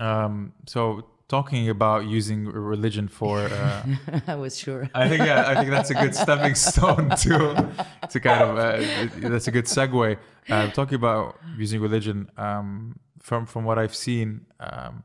[0.00, 3.86] Um, so talking about using religion for, uh,
[4.26, 4.90] I was sure.
[4.94, 9.28] I think yeah, I think that's a good stepping stone to to kind of uh,
[9.28, 10.18] that's a good segue.
[10.50, 15.04] Uh, talking about using religion, um, from from what I've seen, um,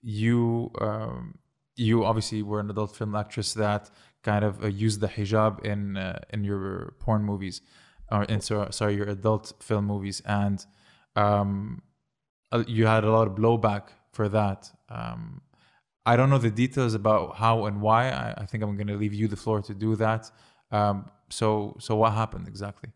[0.00, 1.38] you um,
[1.76, 3.90] you obviously were an adult film actress that
[4.22, 7.60] kind of uh, used the hijab in uh, in your porn movies,
[8.10, 10.64] or in so, sorry your adult film movies, and
[11.16, 11.82] um,
[12.66, 14.70] you had a lot of blowback for that.
[14.88, 15.42] Um,
[16.04, 18.10] I don't know the details about how and why.
[18.10, 20.30] I, I think I'm going to leave you the floor to do that.
[20.70, 22.90] Um, so, so what happened exactly?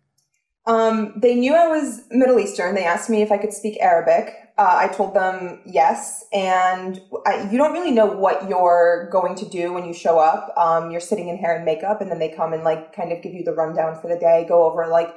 [0.67, 2.75] Um, they knew I was Middle Eastern.
[2.75, 4.35] They asked me if I could speak Arabic.
[4.59, 6.25] Uh, I told them yes.
[6.33, 10.53] And I, you don't really know what you're going to do when you show up.
[10.57, 13.23] Um, you're sitting in hair and makeup, and then they come and like kind of
[13.23, 15.15] give you the rundown for the day, go over like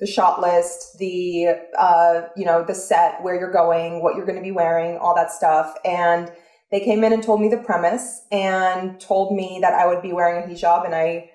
[0.00, 4.38] the shot list, the uh, you know the set, where you're going, what you're going
[4.38, 5.74] to be wearing, all that stuff.
[5.84, 6.32] And
[6.70, 10.12] they came in and told me the premise and told me that I would be
[10.12, 11.30] wearing a hijab, and I,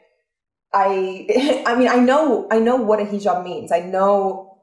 [0.73, 3.71] I, I mean, I know, I know what a hijab means.
[3.71, 4.58] I know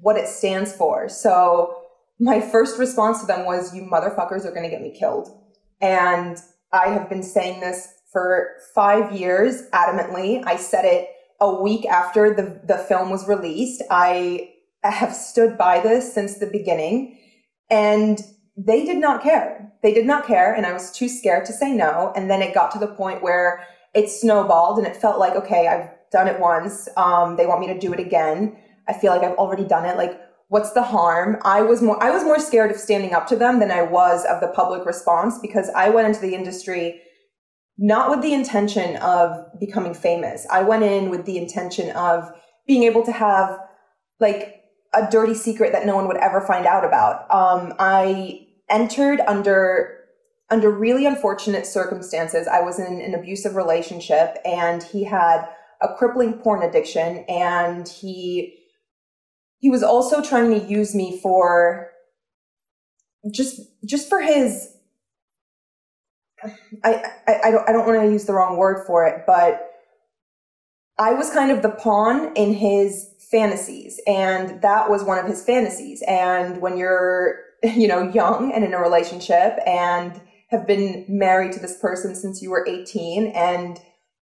[0.00, 1.08] what it stands for.
[1.08, 1.74] So
[2.20, 5.36] my first response to them was, "You motherfuckers are going to get me killed,"
[5.80, 6.38] and
[6.72, 10.42] I have been saying this for five years adamantly.
[10.46, 11.08] I said it
[11.40, 13.82] a week after the, the film was released.
[13.90, 17.18] I have stood by this since the beginning
[17.70, 18.20] and
[18.56, 19.72] they did not care.
[19.82, 20.52] They did not care.
[20.52, 22.12] And I was too scared to say no.
[22.16, 25.68] And then it got to the point where it snowballed and it felt like, okay,
[25.68, 26.88] I've done it once.
[26.96, 28.56] Um, they want me to do it again.
[28.88, 29.96] I feel like I've already done it.
[29.96, 31.36] Like, what's the harm?
[31.42, 34.24] I was more, I was more scared of standing up to them than I was
[34.24, 37.02] of the public response because I went into the industry
[37.78, 40.46] not with the intention of becoming famous.
[40.50, 42.30] I went in with the intention of
[42.66, 43.58] being able to have
[44.18, 47.22] like a dirty secret that no one would ever find out about.
[47.32, 49.94] Um, I entered under
[50.50, 52.48] under really unfortunate circumstances.
[52.48, 55.46] I was in an abusive relationship, and he had
[55.80, 58.58] a crippling porn addiction, and he
[59.58, 61.90] he was also trying to use me for
[63.30, 64.74] just just for his
[66.84, 69.68] I, I, I don't, I don't want to use the wrong word for it, but
[70.98, 74.00] I was kind of the pawn in his fantasies.
[74.06, 76.02] And that was one of his fantasies.
[76.08, 81.60] And when you're, you know, young and in a relationship and have been married to
[81.60, 83.78] this person since you were 18 and,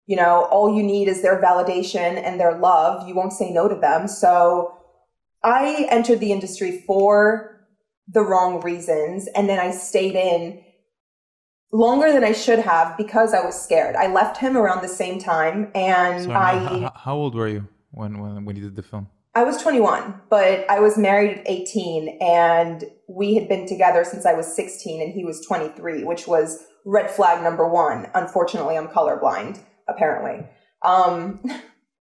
[0.06, 3.68] you know, all you need is their validation and their love, you won't say no
[3.68, 4.08] to them.
[4.08, 4.74] So
[5.42, 7.66] I entered the industry for
[8.08, 9.28] the wrong reasons.
[9.34, 10.63] And then I stayed in
[11.74, 13.96] longer than I should have because I was scared.
[13.96, 17.68] I left him around the same time, and Sorry, I how, how old were you
[17.90, 19.08] when, when when you did the film?
[19.34, 24.24] I was 21, but I was married at 18, and we had been together since
[24.24, 28.08] I was 16, and he was 23, which was red flag number one.
[28.14, 29.58] Unfortunately, I'm colorblind,
[29.88, 30.46] apparently.
[30.82, 31.42] Um,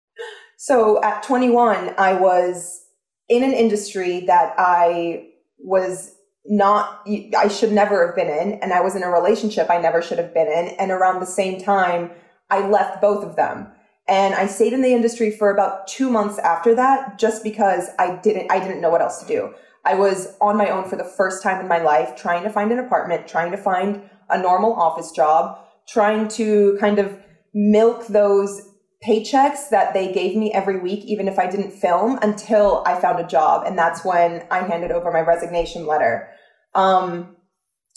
[0.59, 2.83] so at 21, I was
[3.28, 5.28] in an industry that I
[5.61, 6.16] was
[6.50, 7.06] not,
[7.38, 10.18] I should never have been in, and I was in a relationship I never should
[10.18, 10.74] have been in.
[10.80, 12.10] And around the same time,
[12.50, 13.68] I left both of them.
[14.08, 18.16] And I stayed in the industry for about two months after that, just because I
[18.16, 19.54] didn't, I didn't know what else to do.
[19.84, 22.72] I was on my own for the first time in my life, trying to find
[22.72, 25.56] an apartment, trying to find a normal office job,
[25.88, 27.16] trying to kind of
[27.54, 28.60] milk those
[29.06, 33.20] paychecks that they gave me every week, even if I didn't film, until I found
[33.20, 33.64] a job.
[33.66, 36.28] And that's when I handed over my resignation letter.
[36.74, 37.37] Um,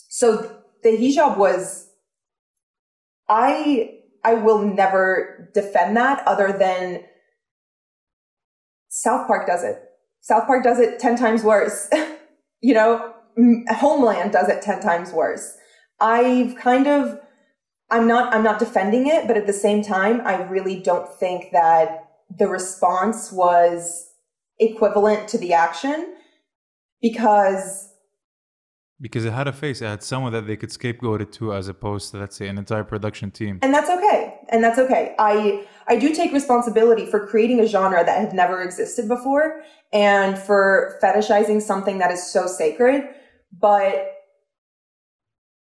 [0.10, 1.90] so the hijab was,
[3.30, 7.04] I, I will never defend that other than
[8.90, 9.82] South Park does it.
[10.22, 11.90] South Park does it 10 times worse.
[12.62, 13.14] you know,
[13.70, 15.58] Homeland does it 10 times worse.
[16.00, 17.20] I've kind of
[17.90, 21.52] I'm not I'm not defending it, but at the same time, I really don't think
[21.52, 24.10] that the response was
[24.60, 26.16] equivalent to the action
[27.02, 27.93] because
[29.04, 29.82] because it had a face.
[29.82, 32.58] It had someone that they could scapegoat it to as opposed to let's say an
[32.58, 33.60] entire production team.
[33.62, 34.40] And that's okay.
[34.48, 35.14] And that's okay.
[35.20, 39.62] I i do take responsibility for creating a genre that had never existed before
[39.92, 43.04] and for fetishizing something that is so sacred.
[43.52, 44.14] But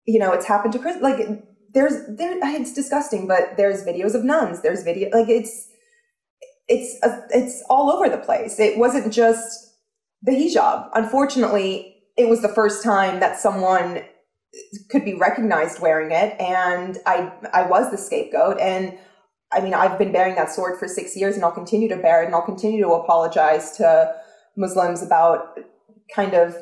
[0.07, 1.19] you know it's happened to chris like
[1.75, 4.63] there's there it's disgusting but there's videos of nuns.
[4.63, 5.69] There's video like it's
[6.69, 8.61] it's a, it's all over the place.
[8.61, 9.75] It wasn't just
[10.23, 10.91] the hijab.
[10.95, 14.03] Unfortunately it was the first time that someone
[14.91, 18.59] could be recognized wearing it and i i was the scapegoat.
[18.59, 18.97] And
[19.53, 22.23] i mean i've been bearing that sword for six years and i'll continue to bear
[22.23, 24.15] it and i'll continue to apologize to
[24.57, 25.59] muslims about
[26.15, 26.57] kind of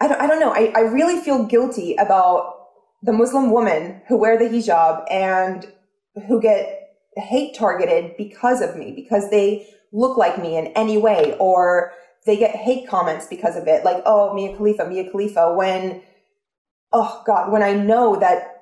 [0.00, 0.52] i don't, I don't know.
[0.52, 2.54] I, I really feel guilty about
[3.02, 5.66] the muslim women who wear the hijab and
[6.28, 6.80] who get
[7.16, 11.92] hate targeted because of me because they look like me in any way or
[12.26, 16.02] they get hate comments because of it, like, oh, Mia Khalifa, Mia Khalifa, when,
[16.92, 18.54] oh God, when I know that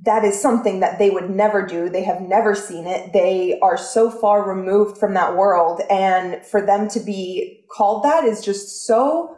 [0.00, 1.88] that is something that they would never do.
[1.88, 3.12] They have never seen it.
[3.12, 5.82] They are so far removed from that world.
[5.90, 9.36] And for them to be called that is just so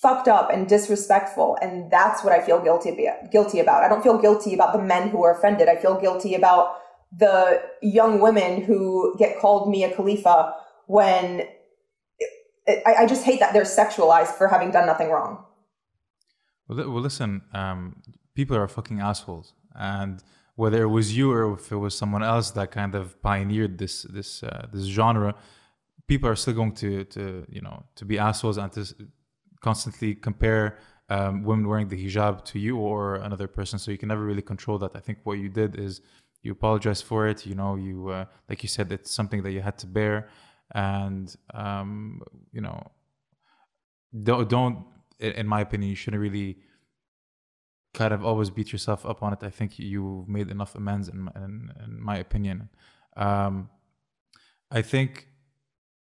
[0.00, 1.58] fucked up and disrespectful.
[1.60, 3.82] And that's what I feel guilty, guilty about.
[3.82, 5.68] I don't feel guilty about the men who are offended.
[5.68, 6.76] I feel guilty about
[7.16, 10.54] the young women who get called Mia Khalifa
[10.86, 11.48] when
[12.68, 15.44] I, I, just hate that they're sexualized for having done nothing wrong.
[16.68, 18.02] Well, well listen, um,
[18.34, 20.22] people are fucking assholes, and
[20.56, 24.02] whether it was you or if it was someone else that kind of pioneered this
[24.02, 25.34] this uh, this genre,
[26.08, 28.84] people are still going to to you know to be assholes and to
[29.60, 33.78] constantly compare um, women wearing the hijab to you or another person.
[33.78, 34.96] So you can never really control that.
[34.96, 36.00] I think what you did is
[36.42, 37.46] you apologize for it.
[37.46, 40.28] You know, you uh, like you said, it's something that you had to bear
[40.74, 42.80] and um, you know
[44.22, 44.84] don't don't
[45.20, 46.58] in my opinion you shouldn't really
[47.94, 49.38] kind of always beat yourself up on it.
[49.42, 52.68] I think you've made enough amends in my, in, in my opinion.
[53.16, 53.70] Um,
[54.70, 55.28] i think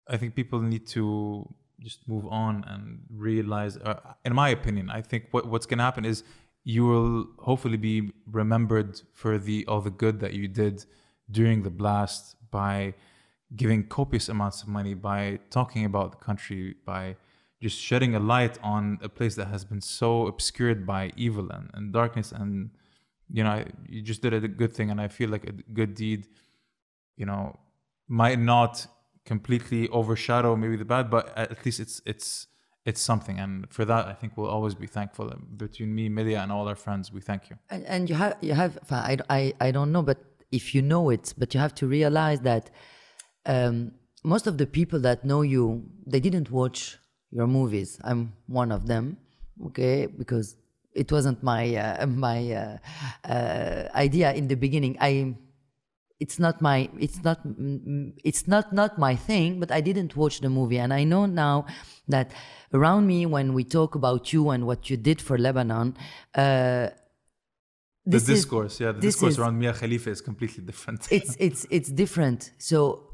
[0.08, 1.48] i think people need to
[1.80, 5.84] just move on and realize uh, in my opinion i think what, what's going to
[5.84, 6.24] happen is
[6.64, 10.84] you will hopefully be remembered for the all the good that you did
[11.30, 12.92] during the blast by
[13.56, 17.16] giving copious amounts of money, by talking about the country, by
[17.60, 21.70] just shedding a light on a place that has been so obscured by evil and,
[21.74, 22.32] and darkness.
[22.32, 22.70] And,
[23.30, 24.90] you know, you just did a good thing.
[24.90, 26.26] And I feel like a good deed,
[27.16, 27.58] you know,
[28.08, 28.86] might not
[29.24, 32.46] completely overshadow maybe the bad, but at least it's, it's,
[32.86, 36.50] it's something and for that i think we'll always be thankful between me Medea and
[36.50, 39.70] all our friends we thank you and, and you have you have I, I i
[39.70, 40.18] don't know but
[40.50, 42.70] if you know it but you have to realize that
[43.46, 43.92] um,
[44.24, 46.98] most of the people that know you, they didn't watch
[47.30, 47.98] your movies.
[48.04, 49.16] I'm one of them,
[49.66, 50.56] okay, because
[50.94, 52.78] it wasn't my uh, my uh,
[53.24, 54.96] uh, idea in the beginning.
[55.00, 55.34] I
[56.20, 57.40] it's not my it's not
[58.22, 61.64] it's not not my thing but i didn't watch the movie and i know now
[62.08, 62.30] that
[62.74, 65.96] around me when we talk about you and what you did for lebanon
[66.34, 66.88] uh,
[68.04, 71.66] the discourse is, yeah the discourse is, around mia khalifa is completely different it's it's
[71.70, 73.09] it's different so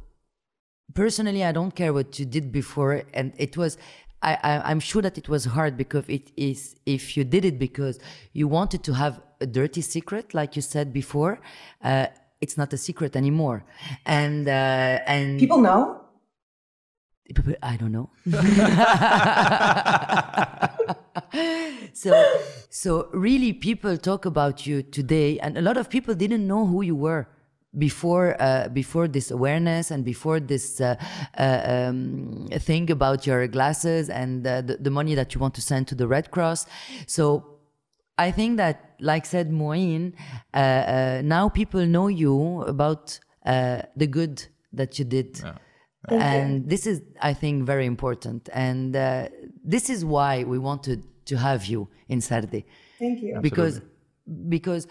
[0.94, 3.76] personally i don't care what you did before and it was
[4.22, 7.58] I, I I'm sure that it was hard because it is if you did it
[7.58, 7.98] because
[8.32, 11.40] you wanted to have a dirty secret, like you said before.
[11.82, 12.06] Uh,
[12.40, 13.64] it's not a secret anymore,
[14.04, 16.02] and uh, and People know.
[17.34, 18.10] People, I don't know.
[21.92, 26.66] so, so really, people talk about you today, and a lot of people didn't know
[26.66, 27.26] who you were
[27.78, 30.96] before uh, before this awareness and before this uh,
[31.38, 35.60] uh, um, thing about your glasses and uh, the, the money that you want to
[35.60, 36.66] send to the Red Cross.
[37.06, 37.56] So
[38.18, 40.14] I think that, like said Mouin,
[40.54, 45.36] uh, uh, now people know you about uh, the good that you did.
[45.36, 45.56] Thank
[46.10, 46.18] you.
[46.18, 48.48] and this is, I think, very important.
[48.52, 49.28] And uh,
[49.64, 52.64] this is why we wanted to have you in Sarde
[52.98, 53.40] Thank you.
[53.40, 53.80] because
[54.48, 54.86] because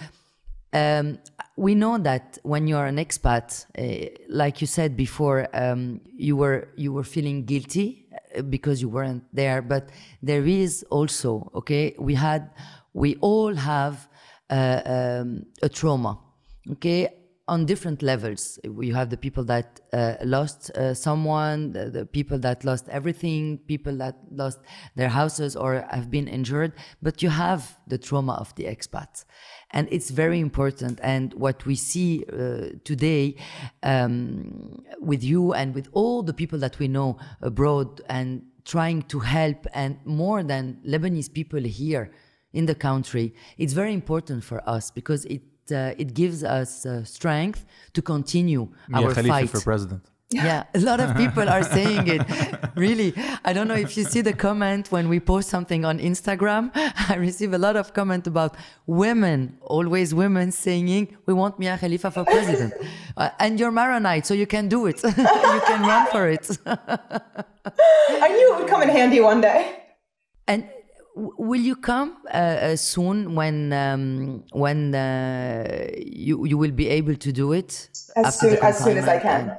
[0.74, 1.18] um,
[1.58, 6.36] we know that when you are an expat, uh, like you said before, um, you
[6.36, 9.62] were you were feeling guilty uh, because you weren't there.
[9.62, 9.90] But
[10.22, 11.96] there is also okay.
[11.98, 12.52] We had
[12.94, 14.08] we all have
[14.50, 16.20] uh, um, a trauma.
[16.72, 17.10] Okay.
[17.48, 22.40] On different levels, you have the people that uh, lost uh, someone, the, the people
[22.40, 24.60] that lost everything, people that lost
[24.96, 26.74] their houses or have been injured,
[27.04, 29.26] but you have the trauma of the expats.
[29.70, 31.00] And it's very important.
[31.04, 33.36] And what we see uh, today
[33.84, 39.20] um, with you and with all the people that we know abroad and trying to
[39.20, 42.12] help and more than lebanese people here
[42.52, 45.42] in the country it's very important for us because it
[45.72, 50.04] uh, it gives us uh, strength to continue Mia our Khalifa fight for president.
[50.32, 52.22] yeah, a lot of people are saying it.
[52.76, 53.14] Really,
[53.46, 56.72] I don't know if you see the comment when we post something on Instagram.
[57.10, 58.52] I receive a lot of comment about
[58.86, 62.74] women, always women saying, "We want Mia Khalifa for president,"
[63.18, 65.02] uh, and you're Maronite, so you can do it.
[65.04, 66.46] you can run for it.
[66.66, 69.60] I knew it would come in handy one day.
[70.48, 70.75] And w-
[71.16, 77.16] will you come uh, uh, soon when um, when uh, you you will be able
[77.16, 77.90] to do it?
[78.16, 79.58] As soon as soon as I can.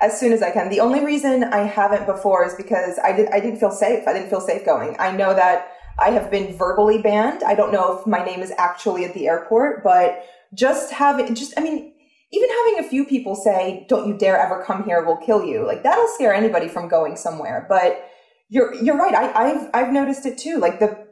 [0.00, 0.68] As soon as I can.
[0.68, 4.06] The only reason I haven't before is because I did I didn't feel safe.
[4.06, 4.96] I didn't feel safe going.
[4.98, 7.42] I know that I have been verbally banned.
[7.42, 11.54] I don't know if my name is actually at the airport, but just having just
[11.56, 11.94] I mean
[12.30, 15.66] even having a few people say, "Don't you dare ever come here, we'll kill you."
[15.66, 17.66] Like that'll scare anybody from going somewhere.
[17.68, 18.04] But
[18.48, 19.14] you're you're right.
[19.14, 20.58] I, I've I've noticed it too.
[20.58, 21.06] Like the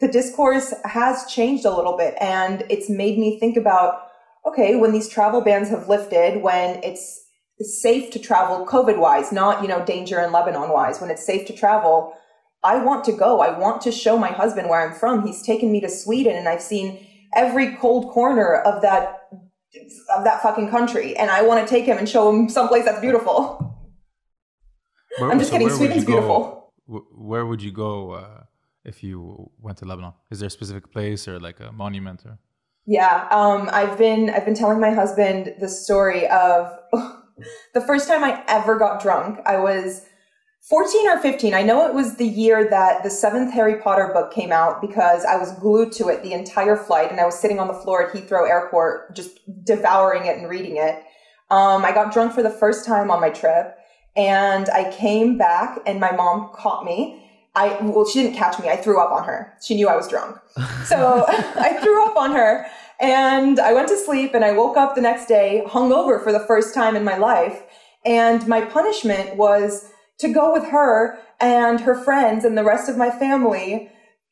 [0.00, 4.00] the discourse has changed a little bit, and it's made me think about
[4.46, 7.24] okay, when these travel bans have lifted, when it's
[7.60, 11.46] safe to travel COVID wise, not you know danger in Lebanon wise, when it's safe
[11.46, 12.12] to travel,
[12.62, 13.40] I want to go.
[13.40, 15.26] I want to show my husband where I'm from.
[15.26, 19.28] He's taken me to Sweden, and I've seen every cold corner of that
[20.16, 23.00] of that fucking country, and I want to take him and show him someplace that's
[23.00, 23.60] beautiful.
[25.18, 26.63] Where- I'm just kidding, where would Sweden's beautiful.
[26.86, 28.44] Wh- Where would you go uh,
[28.84, 30.12] if you went to Lebanon?
[30.30, 32.38] Is there a specific place or like a monument or?
[32.86, 36.78] Yeah, um, I've been I've been telling my husband the story of
[37.74, 39.38] the first time I ever got drunk.
[39.46, 40.02] I was
[40.68, 41.54] 14 or 15.
[41.54, 45.24] I know it was the year that the seventh Harry Potter book came out because
[45.24, 48.08] I was glued to it the entire flight and I was sitting on the floor
[48.08, 51.02] at Heathrow Airport just devouring it and reading it.
[51.50, 53.76] Um, I got drunk for the first time on my trip
[54.16, 57.20] and I came back and my mom caught me.
[57.56, 58.68] I, well, she didn't catch me.
[58.68, 59.52] I threw up on her.
[59.62, 60.36] She knew I was drunk.
[60.86, 62.66] So I threw up on her
[63.00, 66.40] and I went to sleep and I woke up the next day hungover for the
[66.40, 67.62] first time in my life.
[68.04, 72.96] And my punishment was to go with her and her friends and the rest of
[72.96, 73.90] my family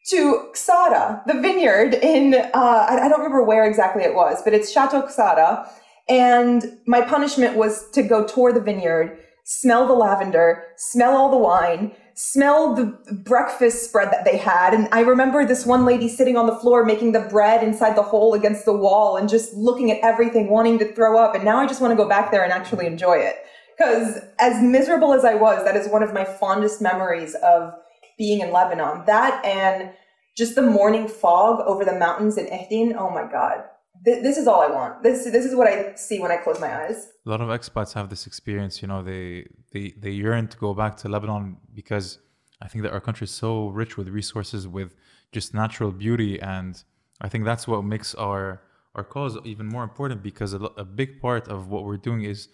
[0.08, 4.52] to Ksara, the vineyard in, uh, I, I don't remember where exactly it was, but
[4.52, 5.68] it's Chateau Ksara.
[6.08, 11.36] And my punishment was to go tour the vineyard, smell the lavender, smell all the
[11.36, 14.74] wine, smell the breakfast spread that they had.
[14.74, 18.02] And I remember this one lady sitting on the floor making the bread inside the
[18.02, 21.34] hole against the wall and just looking at everything, wanting to throw up.
[21.34, 23.36] And now I just want to go back there and actually enjoy it.
[23.76, 27.72] Because as miserable as I was, that is one of my fondest memories of
[28.18, 29.04] being in Lebanon.
[29.06, 29.92] That and
[30.36, 32.94] just the morning fog over the mountains in Ehdin.
[32.96, 33.64] Oh my God.
[34.04, 35.02] Th- this is all I want.
[35.02, 37.08] This, this is what I see when I close my eyes.
[37.24, 38.82] A lot of expats have this experience.
[38.82, 42.18] You know, they they they yearn to go back to Lebanon because
[42.60, 44.94] I think that our country is so rich with resources, with
[45.30, 46.82] just natural beauty, and
[47.20, 48.62] I think that's what makes our
[48.94, 52.48] our cause even more important because a, a big part of what we're doing is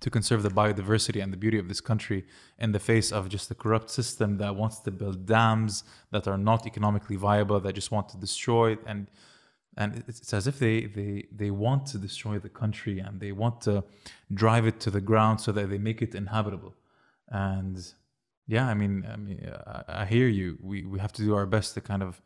[0.00, 2.24] to conserve the biodiversity and the beauty of this country
[2.58, 6.38] in the face of just a corrupt system that wants to build dams that are
[6.38, 9.08] not economically viable that just want to destroy and
[9.76, 13.60] and it's, as if they, they they want to destroy the country and they want
[13.60, 13.84] to
[14.32, 16.74] drive it to the ground so that they make it inhabitable
[17.28, 17.92] and
[18.48, 19.50] yeah, I mean, I mean,
[19.88, 20.58] I hear you.
[20.62, 22.22] We we have to do our best to kind of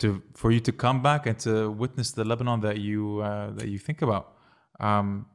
[0.00, 3.68] to for you to come back and to witness the Lebanon that you uh, that
[3.68, 4.34] you think about.
[4.80, 5.26] Um,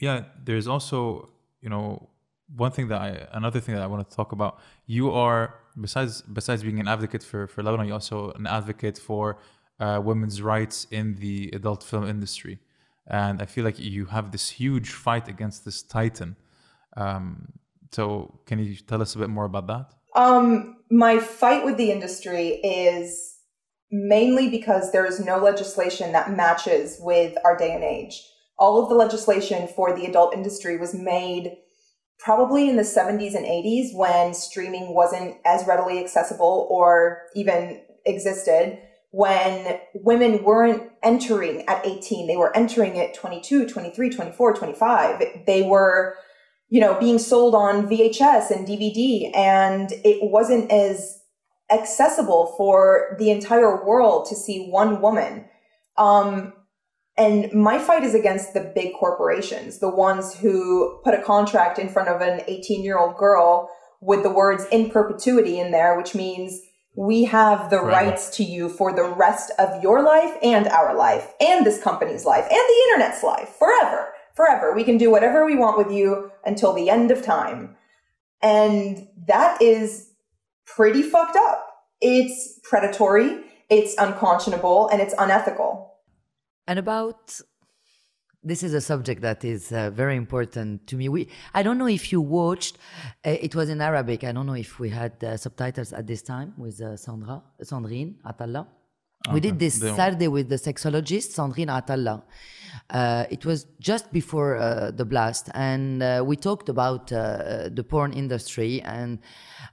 [0.00, 1.30] yeah, there's also
[1.60, 2.08] you know
[2.54, 4.60] one thing that I another thing that I want to talk about.
[4.86, 9.38] You are besides besides being an advocate for for Lebanon, you're also an advocate for
[9.80, 12.58] uh, women's rights in the adult film industry,
[13.06, 16.36] and I feel like you have this huge fight against this titan.
[16.96, 17.52] Um,
[17.90, 19.94] so, can you tell us a bit more about that?
[20.14, 23.36] Um, my fight with the industry is
[23.90, 28.22] mainly because there is no legislation that matches with our day and age.
[28.58, 31.56] All of the legislation for the adult industry was made
[32.18, 38.78] probably in the 70s and 80s when streaming wasn't as readily accessible or even existed
[39.10, 45.62] when women weren't entering at 18 they were entering at 22 23 24 25 they
[45.62, 46.16] were
[46.70, 51.20] you know, being sold on VHS and DVD, and it wasn't as
[51.70, 55.46] accessible for the entire world to see one woman.
[55.96, 56.52] Um,
[57.16, 61.88] and my fight is against the big corporations, the ones who put a contract in
[61.88, 63.68] front of an 18 year old girl
[64.00, 66.60] with the words in perpetuity in there, which means
[66.98, 68.06] we have the right.
[68.06, 72.24] rights to you for the rest of your life and our life and this company's
[72.24, 74.72] life and the internet's life forever forever.
[74.72, 77.76] We can do whatever we want with you until the end of time.
[78.40, 80.12] And that is
[80.64, 81.66] pretty fucked up.
[82.00, 85.92] It's predatory, it's unconscionable, and it's unethical.
[86.68, 87.40] And about
[88.48, 91.08] this is a subject that is uh, very important to me.
[91.08, 92.78] We, I don't know if you watched.
[93.24, 94.24] Uh, it was in Arabic.
[94.24, 98.14] I don't know if we had uh, subtitles at this time with uh, Sandra, Sandrine
[98.24, 98.66] Atallah.
[99.26, 99.34] Okay.
[99.34, 102.22] We did this Sarde with the sexologist Sandrine Atallah.
[102.88, 107.84] Uh, it was just before uh, the blast, and uh, we talked about uh, the
[107.84, 108.80] porn industry.
[108.82, 109.18] And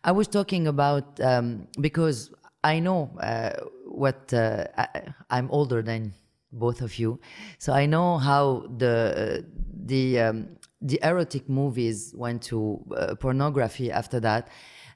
[0.04, 3.52] I was talking about um, because I know uh,
[3.86, 4.88] what uh, I,
[5.30, 6.14] am older than
[6.60, 7.20] both of you,
[7.58, 9.45] so I know how the
[9.86, 12.84] the um, the erotic movies went to
[13.20, 14.49] pornography after that.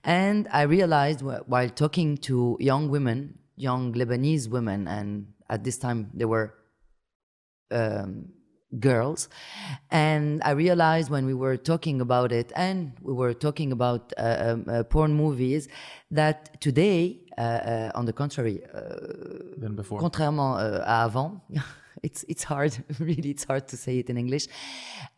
[0.03, 6.09] And I realized while talking to young women, young Lebanese women, and at this time
[6.13, 6.53] they were
[7.71, 8.29] um,
[8.79, 9.29] girls.
[9.89, 14.37] And I realized when we were talking about it and we were talking about uh,
[14.39, 15.67] um, uh, porn movies
[16.11, 18.79] that today, uh, on the contrary, uh,
[19.57, 19.99] than before.
[19.99, 21.41] contrairement uh, à avant,
[22.03, 24.47] it's, it's hard, really, it's hard to say it in English.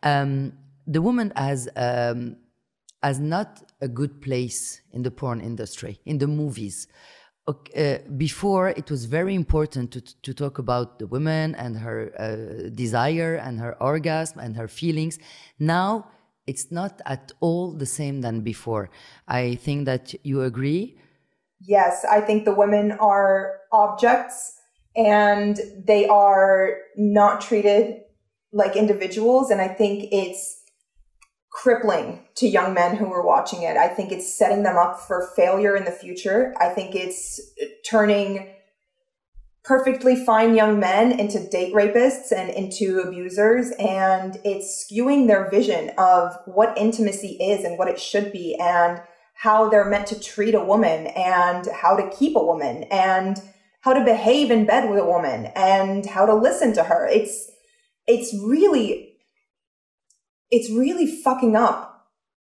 [0.02, 0.52] Um,
[0.86, 2.36] the woman has, um,
[3.02, 6.88] has not a good place in the porn industry, in the movies
[7.48, 12.70] uh, before it was very important to, to talk about the woman and her uh,
[12.70, 15.18] desire and her orgasm and her feelings
[15.58, 16.06] now
[16.46, 18.90] it's not at all the same than before
[19.26, 20.96] i think that you agree
[21.66, 24.58] yes i think the women are objects
[24.96, 28.00] and they are not treated
[28.52, 30.62] like individuals and i think it's
[31.52, 33.76] crippling to young men who are watching it.
[33.76, 36.54] I think it's setting them up for failure in the future.
[36.58, 37.40] I think it's
[37.88, 38.54] turning
[39.64, 45.92] perfectly fine young men into date rapists and into abusers and it's skewing their vision
[45.98, 49.00] of what intimacy is and what it should be and
[49.42, 53.40] how they're meant to treat a woman and how to keep a woman and
[53.80, 57.50] how to behave in bed with a woman and how to listen to her it's
[58.06, 59.12] it's really
[60.52, 61.92] it's really fucking up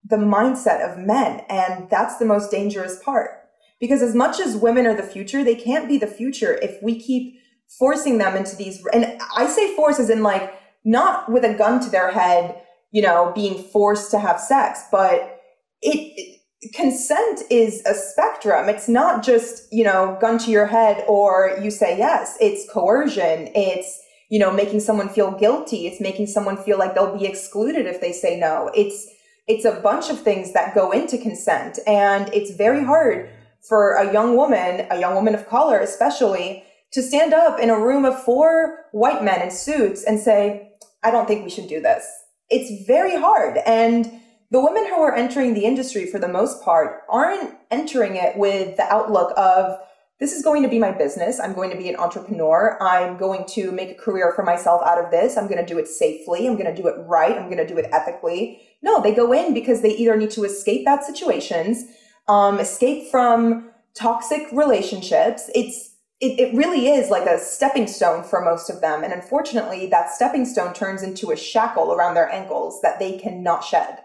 [0.03, 1.43] the mindset of men.
[1.49, 3.31] And that's the most dangerous part.
[3.79, 6.99] Because as much as women are the future, they can't be the future if we
[6.99, 7.39] keep
[7.79, 8.85] forcing them into these.
[8.93, 13.01] And I say force as in like, not with a gun to their head, you
[13.01, 15.39] know, being forced to have sex, but
[15.81, 16.30] it, it
[16.73, 18.69] consent is a spectrum.
[18.69, 22.37] It's not just, you know, gun to your head or you say yes.
[22.39, 23.49] It's coercion.
[23.55, 24.01] It's
[24.31, 25.87] you know, making someone feel guilty.
[25.87, 28.71] It's making someone feel like they'll be excluded if they say no.
[28.73, 29.05] It's,
[29.45, 31.79] it's a bunch of things that go into consent.
[31.85, 33.29] And it's very hard
[33.67, 37.77] for a young woman, a young woman of color especially, to stand up in a
[37.77, 40.71] room of four white men in suits and say,
[41.03, 42.09] I don't think we should do this.
[42.49, 43.57] It's very hard.
[43.65, 44.20] And
[44.51, 48.75] the women who are entering the industry for the most part aren't entering it with
[48.75, 49.79] the outlook of,
[50.19, 51.39] this is going to be my business.
[51.39, 52.77] I'm going to be an entrepreneur.
[52.79, 55.35] I'm going to make a career for myself out of this.
[55.35, 56.47] I'm going to do it safely.
[56.47, 57.35] I'm going to do it right.
[57.35, 58.61] I'm going to do it ethically.
[58.83, 61.85] No, they go in because they either need to escape bad situations,
[62.27, 65.49] um, escape from toxic relationships.
[65.55, 69.03] It's it, it really is like a stepping stone for most of them.
[69.03, 73.63] And unfortunately, that stepping stone turns into a shackle around their ankles that they cannot
[73.63, 73.97] shed.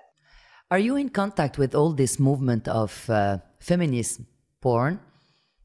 [0.69, 4.21] Are you in contact with all this movement of uh, feminist
[4.61, 4.99] porn?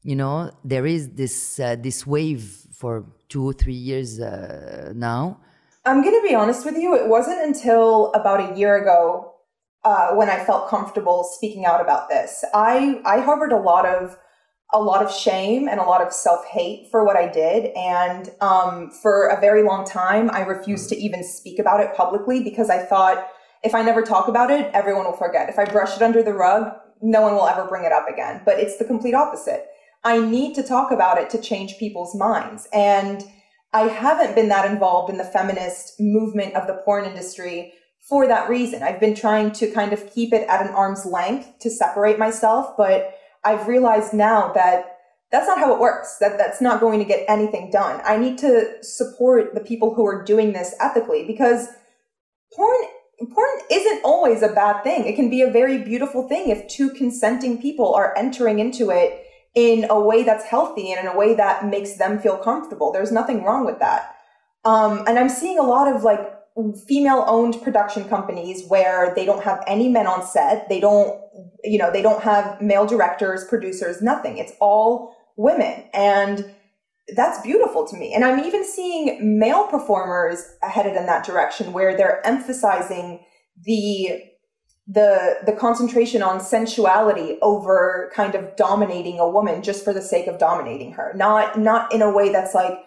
[0.04, 5.40] You know, there is this uh, this wave for two or three years uh, now.
[5.84, 6.94] I'm going to be honest with you.
[6.94, 9.34] It wasn't until about a year ago
[9.82, 12.44] uh, when I felt comfortable speaking out about this.
[12.54, 14.16] I I harbored a lot of
[14.72, 18.30] a lot of shame and a lot of self hate for what I did, and
[18.40, 22.70] um, for a very long time, I refused to even speak about it publicly because
[22.70, 23.26] I thought
[23.62, 25.48] if I never talk about it, everyone will forget.
[25.48, 28.42] If I brush it under the rug, no one will ever bring it up again.
[28.44, 29.66] But it's the complete opposite.
[30.04, 32.68] I need to talk about it to change people's minds.
[32.72, 33.22] And
[33.72, 37.72] I haven't been that involved in the feminist movement of the porn industry
[38.08, 38.82] for that reason.
[38.82, 42.76] I've been trying to kind of keep it at an arm's length to separate myself,
[42.76, 44.98] but I've realized now that
[45.30, 46.18] that's not how it works.
[46.18, 48.00] That that's not going to get anything done.
[48.04, 51.68] I need to support the people who are doing this ethically because
[52.52, 52.84] porn
[53.26, 55.06] porn isn't always a bad thing.
[55.06, 59.26] It can be a very beautiful thing if two consenting people are entering into it
[59.54, 62.92] in a way that's healthy and in a way that makes them feel comfortable.
[62.92, 64.16] There's nothing wrong with that.
[64.64, 66.20] Um, and I'm seeing a lot of like
[66.86, 70.68] female owned production companies where they don't have any men on set.
[70.68, 71.20] They don't,
[71.64, 74.38] you know, they don't have male directors, producers, nothing.
[74.38, 75.84] It's all women.
[75.94, 76.54] And
[77.08, 78.14] that's beautiful to me.
[78.14, 83.24] And I'm even seeing male performers headed in that direction where they're emphasizing
[83.64, 84.22] the
[84.86, 90.26] the the concentration on sensuality over kind of dominating a woman just for the sake
[90.26, 91.12] of dominating her.
[91.14, 92.78] Not not in a way that's like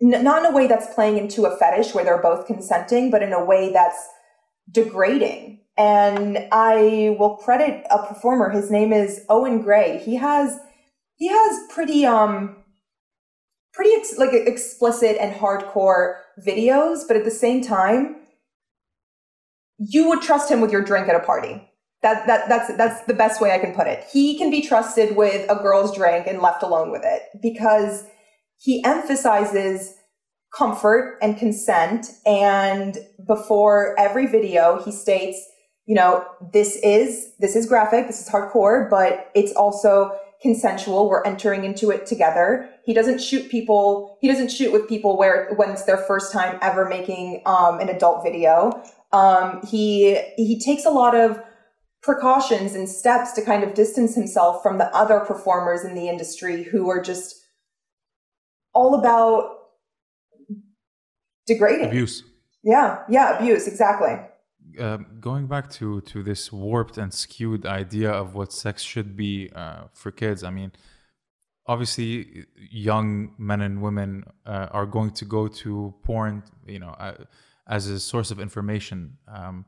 [0.00, 3.32] not in a way that's playing into a fetish where they're both consenting, but in
[3.32, 4.08] a way that's
[4.70, 5.60] degrading.
[5.76, 8.50] And I will credit a performer.
[8.50, 9.98] His name is Owen Gray.
[10.04, 10.58] He has
[11.16, 12.63] he has pretty um
[13.74, 16.16] pretty ex- like explicit and hardcore
[16.46, 18.16] videos, but at the same time,
[19.78, 21.68] you would trust him with your drink at a party.
[22.02, 24.04] That, that that's that's the best way I can put it.
[24.12, 28.04] He can be trusted with a girl's drink and left alone with it because
[28.58, 29.94] he emphasizes
[30.56, 35.42] comfort and consent and before every video he states,
[35.86, 40.12] you know, this is this is graphic, this is hardcore, but it's also
[40.44, 41.08] consensual.
[41.08, 42.68] We're entering into it together.
[42.84, 44.18] He doesn't shoot people.
[44.20, 47.88] He doesn't shoot with people where when it's their first time ever making um, an
[47.88, 48.70] adult video.
[49.10, 51.42] Um, he he takes a lot of
[52.02, 56.62] precautions and steps to kind of distance himself from the other performers in the industry
[56.62, 57.36] who are just
[58.74, 59.56] all about
[61.46, 62.22] degrading abuse.
[62.62, 64.16] Yeah, yeah, abuse exactly.
[64.78, 69.50] Uh, going back to to this warped and skewed idea of what sex should be
[69.54, 70.72] uh, for kids, I mean,
[71.66, 77.24] obviously, young men and women uh, are going to go to porn, you know, uh,
[77.66, 79.16] as a source of information.
[79.28, 79.64] Um,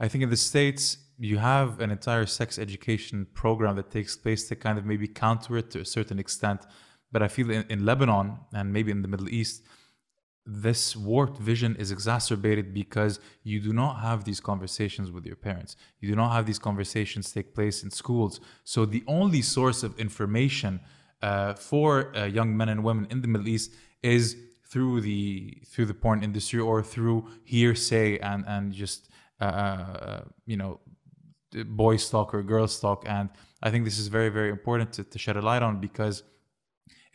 [0.00, 4.46] I think in the states you have an entire sex education program that takes place
[4.48, 6.60] to kind of maybe counter it to a certain extent.
[7.10, 9.62] But I feel in, in Lebanon and maybe in the Middle East,
[10.50, 15.76] this warped vision is exacerbated because you do not have these conversations with your parents.
[16.00, 18.40] You do not have these conversations take place in schools.
[18.64, 20.80] So the only source of information
[21.20, 23.72] uh, for uh, young men and women in the Middle East
[24.02, 24.36] is
[24.66, 29.08] through the through the porn industry or through hearsay and and just
[29.40, 30.80] uh, uh you know
[31.66, 33.04] boys talk or girls talk.
[33.06, 33.28] And
[33.62, 36.22] I think this is very very important to, to shed a light on because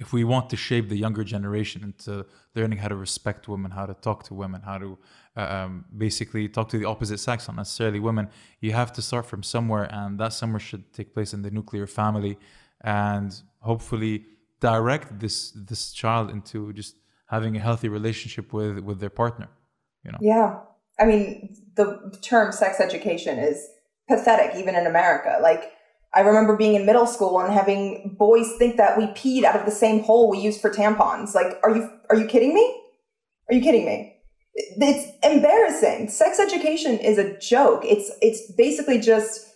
[0.04, 2.14] if we want to shape the younger generation into
[2.58, 4.90] learning how to respect women, how to talk to women, how to
[5.38, 8.26] uh, um, basically talk to the opposite sex, not necessarily women,
[8.66, 11.88] you have to start from somewhere, and that somewhere should take place in the nuclear
[11.88, 12.38] family,
[12.82, 14.26] and hopefully
[14.60, 15.38] direct this
[15.70, 16.94] this child into just
[17.36, 19.50] having a healthy relationship with with their partner.
[20.04, 20.22] You know.
[20.34, 20.48] Yeah,
[21.02, 21.88] I mean the
[22.32, 23.58] term sex education is
[24.10, 25.32] pathetic even in America.
[25.50, 25.64] Like
[26.16, 29.66] I remember being in middle school and having boys think that we peed out of
[29.66, 31.34] the same hole we used for tampons.
[31.34, 32.82] Like, are you are you kidding me?
[33.50, 34.16] Are you kidding me?
[34.54, 36.10] It's embarrassing.
[36.10, 37.84] Sex education is a joke.
[37.84, 39.48] It's it's basically just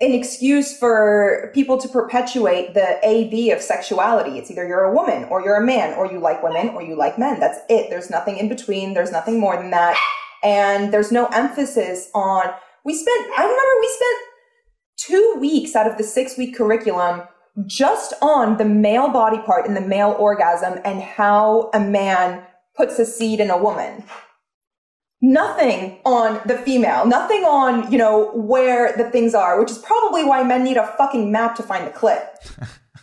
[0.00, 4.38] an excuse for people to perpetuate the A B of sexuality.
[4.38, 6.96] It's either you're a woman or you're a man or you like women or you
[6.96, 7.38] like men.
[7.38, 7.90] That's it.
[7.90, 8.94] There's nothing in between.
[8.94, 9.96] There's nothing more than that.
[10.42, 12.52] And there's no emphasis on
[12.84, 14.33] we spent I remember we spent
[15.06, 17.22] two weeks out of the six week curriculum
[17.66, 22.44] just on the male body part and the male orgasm and how a man
[22.76, 24.04] puts a seed in a woman.
[25.22, 30.24] Nothing on the female, nothing on, you know, where the things are, which is probably
[30.24, 32.20] why men need a fucking map to find the clit.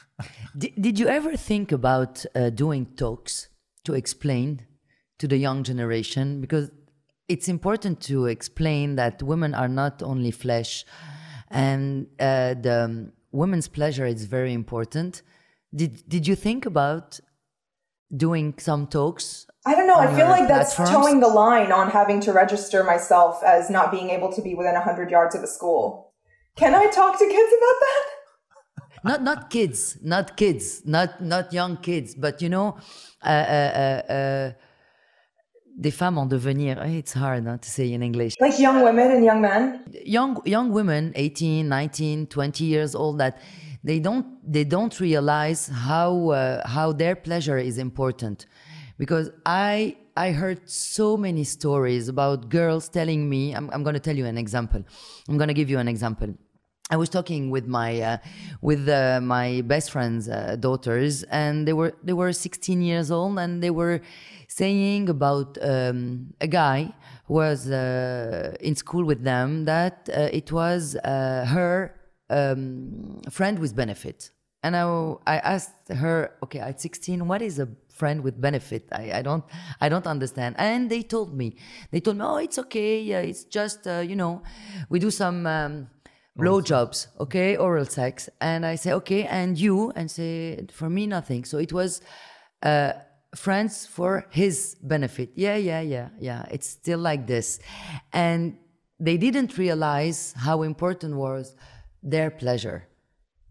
[0.57, 3.47] did, did you ever think about uh, doing talks
[3.85, 4.67] to explain
[5.17, 6.41] to the young generation?
[6.41, 6.69] Because
[7.27, 10.85] it's important to explain that women are not only flesh,
[11.51, 15.21] and uh, the um, women's pleasure is very important.
[15.73, 17.19] Did Did you think about
[18.15, 19.47] doing some talks?
[19.65, 19.95] I don't know.
[19.95, 21.05] I feel like that's platforms?
[21.05, 24.73] towing the line on having to register myself as not being able to be within
[24.73, 26.13] 100 yards of a school.
[26.55, 28.03] Can I talk to kids about that?
[29.03, 32.77] not not kids, not kids, not not young kids, but you know,
[33.23, 33.71] uh, uh,
[34.09, 34.51] uh, uh,
[35.81, 36.77] des femmes en devenir.
[36.85, 38.35] eh, It's hard huh, to say in English.
[38.39, 39.61] Like young women and young men?
[40.05, 43.37] young young women 18 19 20 years old that
[43.83, 48.45] they don't they don't realize how uh, how their pleasure is important
[48.97, 53.99] because i i heard so many stories about girls telling me i'm, I'm going to
[53.99, 54.81] tell you an example
[55.29, 56.29] i'm going to give you an example
[56.93, 58.17] I was talking with my uh,
[58.61, 63.39] with uh, my best friend's uh, daughters, and they were they were 16 years old,
[63.39, 64.01] and they were
[64.61, 66.81] saying about um, a guy
[67.25, 71.73] who was uh, in school with them that uh, it was uh, her
[72.29, 74.29] um, friend with benefit.
[74.63, 74.83] And I,
[75.25, 77.67] I asked her, okay, at 16, what is a
[77.99, 78.83] friend with benefit?
[78.91, 79.43] I, I don't
[79.83, 80.51] I don't understand.
[80.59, 81.47] And they told me,
[81.91, 84.43] they told me, oh, it's okay, yeah, it's just uh, you know,
[84.89, 85.47] we do some.
[85.47, 85.73] Um,
[86.39, 91.43] blowjobs, okay, oral sex, and I say okay, and you, and say for me nothing.
[91.43, 92.01] So it was
[92.63, 92.93] uh,
[93.35, 95.31] friends for his benefit.
[95.35, 96.45] Yeah, yeah, yeah, yeah.
[96.51, 97.59] It's still like this,
[98.13, 98.57] and
[98.99, 101.55] they didn't realize how important was
[102.03, 102.87] their pleasure.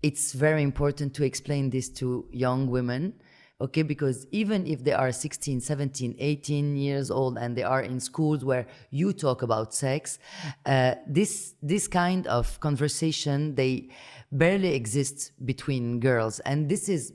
[0.03, 3.15] It's very important to explain this to young women
[3.61, 8.01] okay because even if they are 16 17 18 years old and they are in
[8.01, 10.19] schools where you talk about sex
[10.67, 13.89] uh, this this kind of conversation they
[14.33, 17.13] barely exist between girls and this is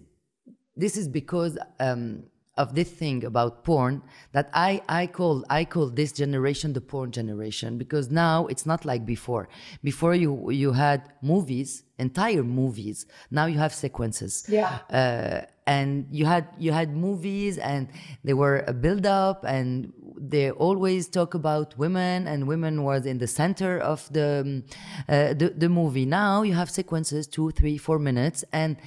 [0.76, 2.24] this is because um,
[2.58, 4.02] of this thing about porn
[4.32, 8.86] that I, I call I call this generation the porn generation because now it's not
[8.86, 9.50] like before.
[9.84, 13.06] Before you you had movies, entire movies.
[13.30, 14.46] Now you have sequences.
[14.48, 14.80] Yeah.
[14.90, 17.90] Uh, and you had you had movies and
[18.24, 23.18] they were a build up and they always talk about women and women was in
[23.18, 24.64] the center of the um,
[25.10, 28.78] uh, the, the movie now you have sequences two three four minutes and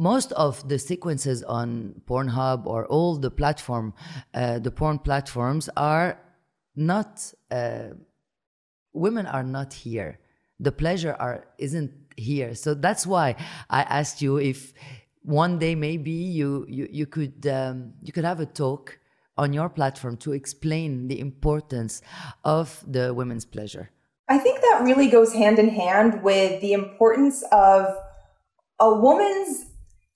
[0.00, 3.92] most of the sequences on Pornhub or all the platform,
[4.32, 6.18] uh, the porn platforms are
[6.74, 7.32] not.
[7.50, 7.90] Uh,
[8.94, 10.18] women are not here.
[10.58, 12.54] The pleasure are isn't here.
[12.54, 13.36] So that's why
[13.68, 14.72] I asked you if
[15.22, 18.98] one day maybe you you you could um, you could have a talk
[19.36, 22.00] on your platform to explain the importance
[22.44, 23.90] of the women's pleasure.
[24.28, 27.86] I think that really goes hand in hand with the importance of
[28.78, 29.69] a woman's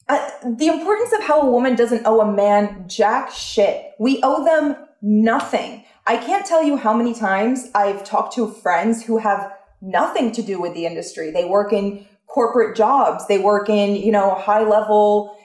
[0.08, 3.92] uh, the importance of how a woman doesn't owe a man jack shit.
[3.98, 5.84] We owe them nothing.
[6.06, 10.42] I can't tell you how many times I've talked to friends who have nothing to
[10.42, 11.30] do with the industry.
[11.30, 13.26] They work in corporate jobs.
[13.26, 15.38] They work in, you know, high level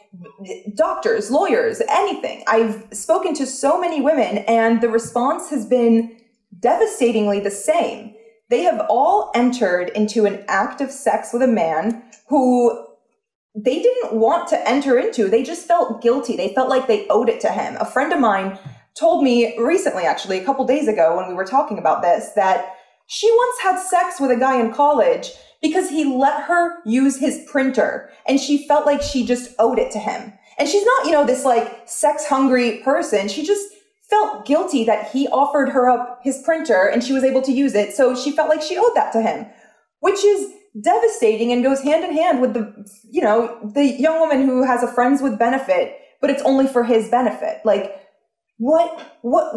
[0.74, 2.44] doctors, lawyers, anything.
[2.48, 6.18] I've spoken to so many women and the response has been
[6.60, 8.16] devastatingly the same.
[8.50, 12.88] They have all entered into an act of sex with a man who
[13.56, 15.28] they didn't want to enter into.
[15.28, 16.36] They just felt guilty.
[16.38, 17.76] They felt like they owed it to him.
[17.80, 18.60] A friend of mine
[18.96, 22.76] told me recently, actually, a couple days ago when we were talking about this, that
[23.08, 25.32] she once had sex with a guy in college
[25.62, 29.92] because he let her use his printer and she felt like she just owed it
[29.92, 30.32] to him.
[30.58, 33.28] And she's not, you know, this like sex hungry person.
[33.28, 33.74] She just
[34.10, 37.76] felt guilty that he offered her up his printer and she was able to use
[37.76, 37.96] it.
[37.96, 39.48] So she felt like she owed that to him,
[40.02, 40.52] which is
[40.82, 42.74] devastating and goes hand in hand with the,
[43.10, 46.84] you know, the young woman who has a friends with benefit, but it's only for
[46.84, 47.60] his benefit.
[47.66, 47.96] Like,
[48.58, 49.56] what, what,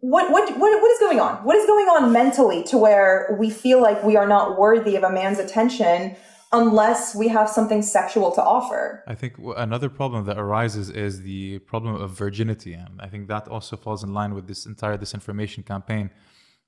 [0.00, 1.36] what, what, what, what is going on?
[1.44, 5.02] What is going on mentally to where we feel like we are not worthy of
[5.02, 6.16] a man's attention
[6.50, 9.04] unless we have something sexual to offer?
[9.06, 12.72] I think another problem that arises is the problem of virginity.
[12.72, 16.10] And I think that also falls in line with this entire disinformation campaign,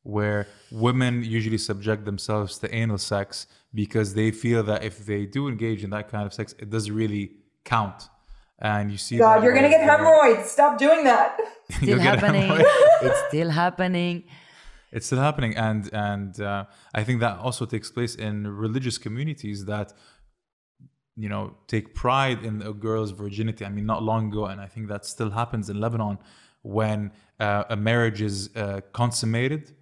[0.03, 5.48] where women usually subject themselves to anal sex because they feel that if they do
[5.48, 7.32] engage in that kind of sex, it doesn't really
[7.64, 8.09] count.
[8.59, 10.51] And you see, God, you're gonna get hemorrhoids.
[10.51, 11.38] Stop doing that.
[11.70, 12.51] Still happening.
[13.03, 14.24] it's still happening.
[14.92, 19.64] it's still happening and and uh, i think that also takes place in religious communities
[19.66, 19.92] that
[21.16, 24.66] you know take pride in a girl's virginity i mean not long ago and i
[24.66, 26.18] think that still happens in lebanon
[26.62, 29.72] when uh, a marriage is uh, consummated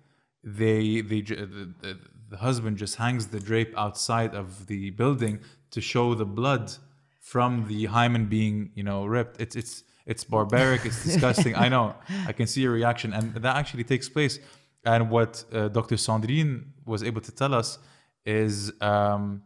[0.43, 1.99] they the, the,
[2.31, 6.73] the husband just hangs the drape outside of the building to show the blood
[7.21, 11.55] from the hymen being you know ripped it's it's it's barbaric, it's disgusting.
[11.55, 11.95] I know.
[12.27, 14.41] I can see your reaction, and that actually takes place.
[14.85, 15.97] And what uh, Dr.
[15.97, 17.79] Sandrine was able to tell us
[18.25, 19.43] is um,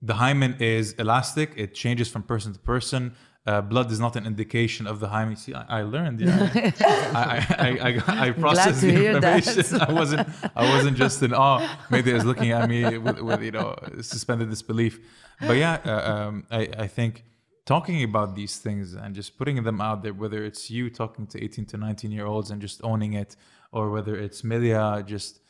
[0.00, 3.14] the hymen is elastic; it changes from person to person.
[3.46, 5.34] Uh, blood is not an indication of the hymen.
[5.34, 6.20] See, I, I learned.
[6.20, 6.50] Yeah,
[6.84, 9.80] I, I, I, I, I processed the information.
[9.80, 10.28] I wasn't.
[10.54, 11.66] I wasn't just in awe.
[11.88, 15.00] Medea is looking at me with, with you know suspended disbelief.
[15.40, 17.24] But yeah, uh, um, I, I think
[17.64, 21.42] talking about these things and just putting them out there, whether it's you talking to
[21.42, 23.36] 18 to 19 year olds and just owning it,
[23.72, 25.40] or whether it's Milia just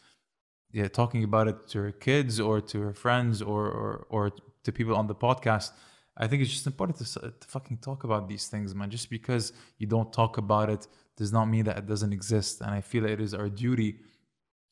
[0.72, 4.30] yeah talking about it to her kids or to her friends or or, or
[4.62, 5.72] to people on the podcast.
[6.20, 8.90] I think it's just important to, uh, to fucking talk about these things, man.
[8.90, 12.60] Just because you don't talk about it does not mean that it doesn't exist.
[12.60, 14.00] And I feel that it is our duty,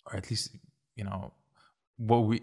[0.06, 0.50] or at least
[0.94, 1.32] you know
[1.96, 2.40] what we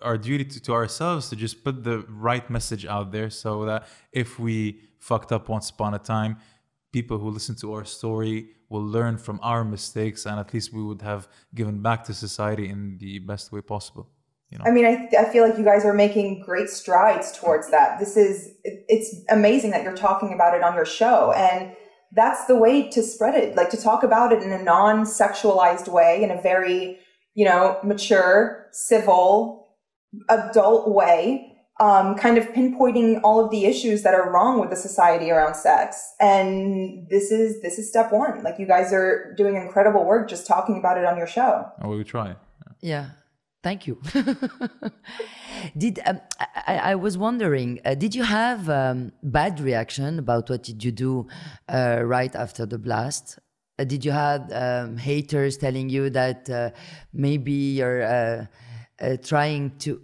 [0.00, 3.86] our duty to, to ourselves to just put the right message out there so that
[4.12, 6.38] if we fucked up once upon a time
[6.92, 10.82] people who listen to our story will learn from our mistakes and at least we
[10.82, 14.08] would have given back to society in the best way possible
[14.50, 17.70] you know I mean, I, I feel like you guys are making great strides towards
[17.70, 17.98] that.
[17.98, 21.32] This is, it's amazing that you're talking about it on your show.
[21.32, 21.74] And
[22.12, 25.88] that's the way to spread it, like to talk about it in a non sexualized
[25.88, 26.98] way, in a very,
[27.34, 29.68] you know, mature, civil,
[30.28, 31.52] adult way.
[31.78, 35.56] Um, kind of pinpointing all of the issues that are wrong with the society around
[35.56, 38.42] sex, and this is this is step one.
[38.42, 41.70] Like you guys are doing incredible work just talking about it on your show.
[41.78, 42.34] and we will try
[42.80, 43.10] Yeah,
[43.66, 43.96] thank you.
[45.82, 46.20] did um,
[46.72, 47.80] I, I was wondering?
[47.84, 51.26] Uh, did you have um, bad reaction about what did you do
[51.68, 53.40] uh, right after the blast?
[53.78, 56.70] Uh, did you have um, haters telling you that uh,
[57.12, 58.46] maybe you're uh,
[59.00, 60.00] uh, trying to?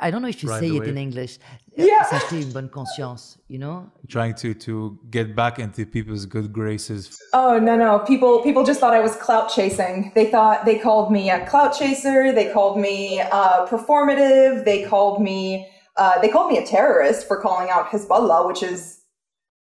[0.00, 0.96] I don't know if you say it in.
[0.96, 1.40] English.
[1.78, 2.02] Yeah.
[2.10, 3.86] S'acheter une bonne conscience, you know?
[4.08, 8.80] trying to to get back into people's good graces Oh no no people people just
[8.80, 10.10] thought I was clout chasing.
[10.14, 12.32] They thought they called me a clout chaser.
[12.32, 14.64] They called me uh, performative.
[14.64, 19.02] They called me uh, they called me a terrorist for calling out Hezbollah, which is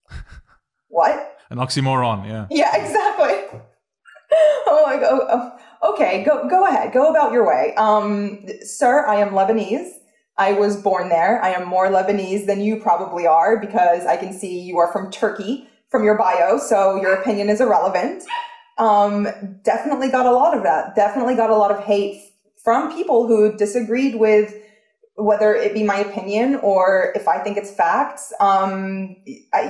[0.87, 1.35] what?
[1.51, 3.59] an oxymoron yeah Yeah, exactly.
[4.67, 5.21] oh my god.
[5.29, 6.93] Oh, okay, go go ahead.
[6.93, 7.75] Go about your way.
[7.75, 9.91] Um, sir, I am Lebanese.
[10.37, 11.41] I was born there.
[11.43, 15.11] I am more Lebanese than you probably are because I can see you are from
[15.11, 18.23] Turkey from your bio, so your opinion is irrelevant.
[18.77, 19.27] Um,
[19.63, 20.95] definitely got a lot of that.
[20.95, 22.21] Definitely got a lot of hate
[22.63, 24.53] from people who disagreed with
[25.15, 28.31] whether it be my opinion or if I think it's facts.
[28.39, 29.15] Um,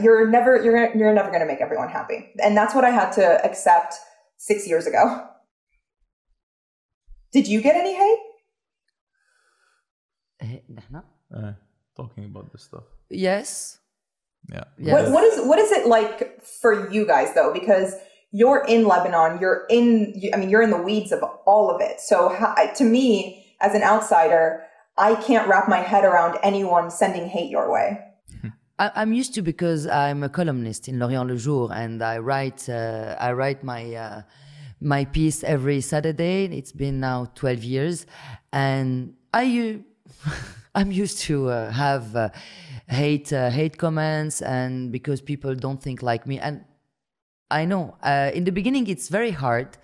[0.02, 3.12] you're never you're you're never going to make everyone happy, and that's what I had
[3.12, 3.96] to accept
[4.38, 5.26] six years ago.
[7.32, 8.20] Did you get any hate?
[11.34, 11.54] Uh,
[11.96, 13.80] talking about this stuff yes
[14.52, 14.94] yeah yes.
[14.94, 17.96] What, what is what is it like for you guys though because
[18.32, 22.00] you're in Lebanon, you're in, I mean, you're in the weeds of all of it.
[22.00, 22.36] So
[22.76, 24.64] to me, as an outsider,
[24.98, 28.00] I can't wrap my head around anyone sending hate your way.
[28.80, 33.34] I'm used to because I'm a columnist in L'Orient-Le Jour, and I write, uh, I
[33.34, 33.94] write my.
[33.94, 34.22] Uh,
[34.80, 36.46] my piece every Saturday.
[36.56, 38.06] It's been now 12 years,
[38.54, 39.82] and I uh,
[40.76, 42.30] I'm used to uh, have uh,
[42.88, 46.64] hate uh, hate comments, and because people don't think like me, and
[47.50, 49.78] I know uh, in the beginning it's very hard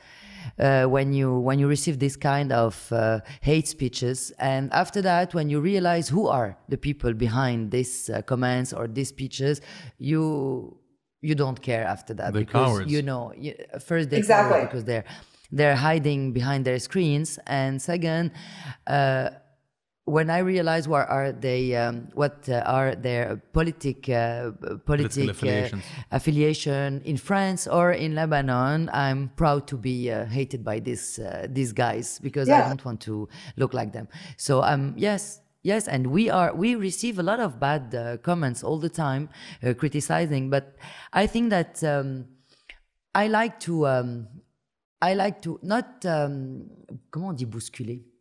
[0.60, 5.34] uh, when you when you receive this kind of uh, hate speeches, and after that,
[5.34, 9.62] when you realize who are the people behind these uh, comments or these speeches,
[9.98, 10.78] you
[11.22, 12.92] you don't care after that They're because cowards.
[12.92, 13.56] you know you,
[13.86, 14.62] first they Exactly.
[14.62, 15.06] because they're
[15.52, 18.32] they're hiding behind their screens, and second.
[20.06, 24.52] When I realize what are they, um, what uh, are their politic, uh,
[24.86, 25.70] politic uh,
[26.12, 31.48] affiliation in France or in Lebanon, I'm proud to be uh, hated by this uh,
[31.50, 34.10] these guys because I don't want to look like them.
[34.36, 38.62] So um, yes, yes, and we are we receive a lot of bad uh, comments
[38.62, 39.30] all the time,
[39.64, 40.50] uh, criticizing.
[40.50, 40.76] But
[41.14, 42.26] I think that um,
[43.16, 44.28] I like to um,
[45.02, 46.70] I like to not um,
[47.10, 48.13] comment on dit bousculer.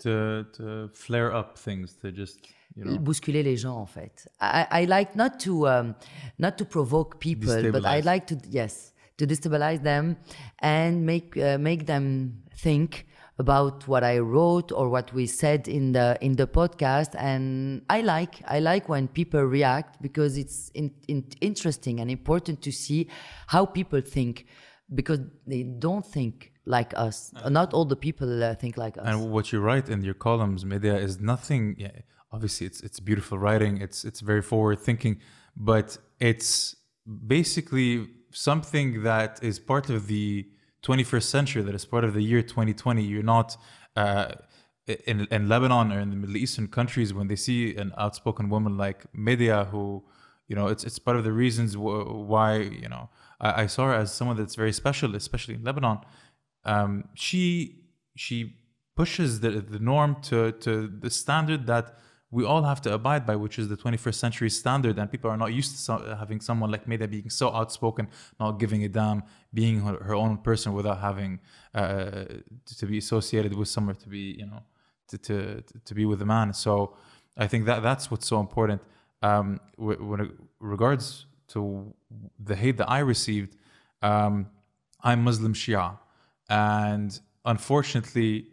[0.00, 2.38] To to flare up things to just
[2.76, 4.28] you know bousculer les gens en fait.
[4.40, 5.94] I, I like not to um,
[6.38, 10.16] not to provoke people, but I like to yes to destabilize them
[10.60, 13.06] and make uh, make them think
[13.38, 17.14] about what I wrote or what we said in the in the podcast.
[17.16, 22.60] And I like I like when people react because it's in, in, interesting and important
[22.62, 23.08] to see
[23.46, 24.46] how people think
[24.94, 27.32] because they don't think like us.
[27.58, 29.06] Not all the people uh, think like us.
[29.10, 31.96] and what you write in your columns Medea is nothing yeah,
[32.34, 35.14] obviously it's it's beautiful writing it's it's very forward thinking
[35.56, 35.88] but
[36.30, 36.76] it's
[37.38, 37.90] basically
[38.32, 40.46] something that is part of the
[40.82, 43.02] 21st century, that is part of the year 2020.
[43.02, 43.56] You're not
[43.96, 44.32] uh,
[45.06, 48.76] in, in Lebanon or in the Middle Eastern countries when they see an outspoken woman
[48.76, 50.04] like Medea, who,
[50.48, 53.08] you know, it's it's part of the reasons why you know
[53.40, 55.98] I, I, saw her as someone that's very special, especially in Lebanon.
[56.64, 57.84] Um, she
[58.16, 58.56] she
[58.96, 61.96] pushes the the norm to to the standard that
[62.30, 64.98] we all have to abide by, which is the 21st century standard.
[64.98, 68.08] And people are not used to so, having someone like Medea being so outspoken,
[68.38, 71.40] not giving a damn, being her, her own person without having
[71.74, 72.24] uh,
[72.78, 74.62] to be associated with someone, to be, you know,
[75.08, 76.54] to, to, to be with a man.
[76.54, 76.94] So
[77.36, 78.80] I think that that's what's so important.
[79.22, 80.30] Um, when it
[80.60, 81.92] regards to
[82.38, 83.56] the hate that I received,
[84.02, 84.46] um,
[85.02, 85.98] I'm Muslim Shia.
[86.50, 88.48] And unfortunately,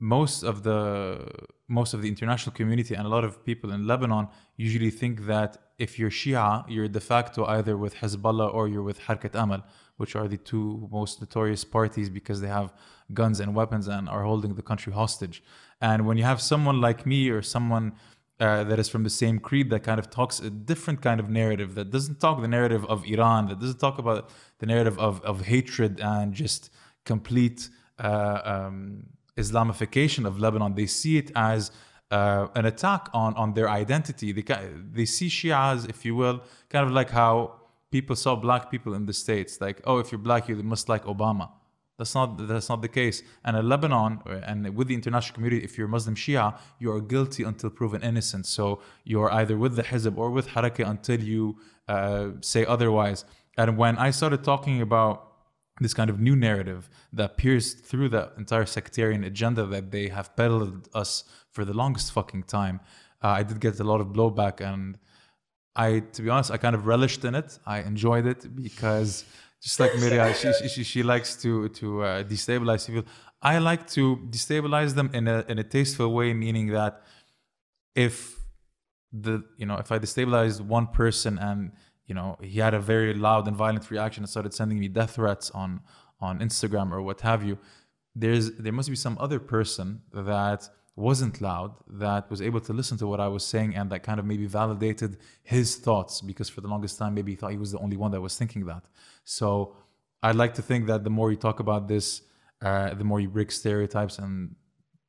[0.00, 1.26] most of the
[1.68, 5.58] most of the international community and a lot of people in Lebanon usually think that
[5.78, 9.62] if you're Shia, you're de facto either with Hezbollah or you're with Harkat Amal,
[9.98, 12.72] which are the two most notorious parties because they have
[13.12, 15.42] guns and weapons and are holding the country hostage.
[15.80, 17.92] And when you have someone like me or someone
[18.40, 21.28] uh, that is from the same creed that kind of talks a different kind of
[21.28, 25.20] narrative that doesn't talk the narrative of Iran, that doesn't talk about the narrative of,
[25.22, 26.70] of hatred and just
[27.12, 27.60] complete.
[27.98, 28.78] Uh, um,
[29.38, 30.74] Islamification of Lebanon.
[30.74, 31.70] They see it as
[32.10, 34.32] uh, an attack on, on their identity.
[34.32, 34.44] They,
[34.92, 37.54] they see Shias, if you will, kind of like how
[37.90, 39.60] people saw black people in the States.
[39.60, 41.50] Like, oh, if you're black, you must like Obama.
[41.98, 43.24] That's not that's not the case.
[43.44, 47.42] And in Lebanon and with the international community, if you're Muslim Shia, you are guilty
[47.42, 48.46] until proven innocent.
[48.46, 53.24] So you're either with the Hizb or with Haraka until you uh, say otherwise.
[53.56, 55.27] And when I started talking about
[55.80, 60.34] this kind of new narrative that pierced through the entire sectarian agenda that they have
[60.36, 62.80] peddled us for the longest fucking time.
[63.22, 64.98] Uh, I did get a lot of blowback, and
[65.74, 67.58] I, to be honest, I kind of relished in it.
[67.66, 69.24] I enjoyed it because,
[69.62, 73.04] just like Miriam, she, she, she likes to to uh, destabilize people.
[73.40, 77.02] I like to destabilize them in a in a tasteful way, meaning that
[77.94, 78.38] if
[79.12, 81.72] the you know if I destabilize one person and
[82.08, 85.12] you know, he had a very loud and violent reaction and started sending me death
[85.12, 85.80] threats on
[86.20, 87.58] on Instagram or what have you.
[88.16, 92.98] There's there must be some other person that wasn't loud that was able to listen
[92.98, 96.60] to what I was saying and that kind of maybe validated his thoughts because for
[96.60, 98.84] the longest time maybe he thought he was the only one that was thinking that.
[99.24, 99.76] So
[100.24, 102.22] I'd like to think that the more you talk about this,
[102.62, 104.56] uh, the more you break stereotypes and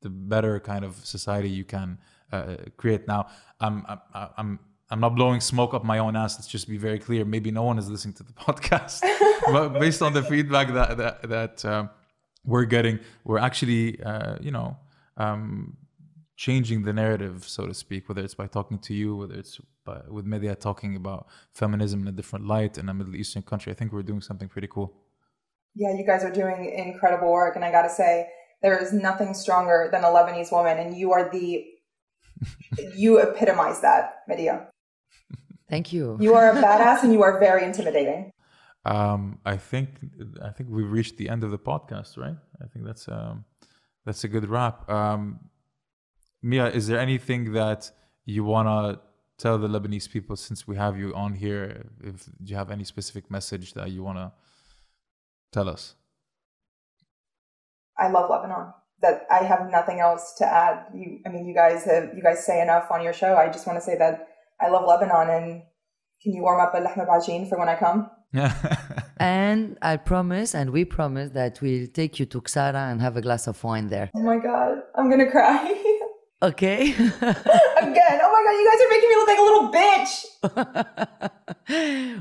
[0.01, 1.97] the better kind of society you can
[2.31, 3.07] uh, create.
[3.07, 3.27] Now,
[3.59, 4.59] I'm, I'm, I'm
[4.91, 6.37] I'm not blowing smoke up my own ass.
[6.37, 7.23] Let's just be very clear.
[7.23, 9.01] Maybe no one is listening to the podcast,
[9.51, 11.89] but based on the feedback that that, that um,
[12.43, 14.77] we're getting, we're actually, uh, you know,
[15.17, 15.77] um,
[16.35, 18.09] changing the narrative, so to speak.
[18.09, 22.07] Whether it's by talking to you, whether it's by, with media talking about feminism in
[22.07, 24.93] a different light in a Middle Eastern country, I think we're doing something pretty cool.
[25.75, 28.27] Yeah, you guys are doing incredible work, and I got to say,
[28.61, 31.65] there is nothing stronger than a Lebanese woman, and you are the
[32.95, 34.67] you epitomize that, Medea.
[35.69, 36.17] Thank you.
[36.21, 38.31] You are a badass and you are very intimidating.
[38.85, 39.89] Um, I think
[40.41, 42.37] I think we've reached the end of the podcast, right?
[42.63, 43.45] I think that's um,
[44.05, 44.89] that's a good wrap.
[44.89, 45.39] Um,
[46.41, 47.91] Mia, is there anything that
[48.25, 48.99] you wanna
[49.37, 51.85] tell the Lebanese people since we have you on here?
[52.01, 54.33] If you have any specific message that you wanna
[55.51, 55.95] tell us?
[57.97, 58.73] I love Lebanon.
[59.01, 60.85] That I have nothing else to add.
[60.93, 63.35] You, I mean, you guys have you guys say enough on your show.
[63.35, 64.27] I just want to say that
[64.61, 65.63] I love Lebanon and
[66.21, 68.09] can you warm up a lahma bajin for when I come?
[69.17, 73.21] and I promise, and we promise that we'll take you to Ksara and have a
[73.21, 74.11] glass of wine there.
[74.13, 75.73] Oh my God, I'm gonna cry.
[76.41, 76.83] Okay.
[76.93, 77.11] Again.
[77.11, 80.11] Oh my God, you guys are making me look like a little bitch.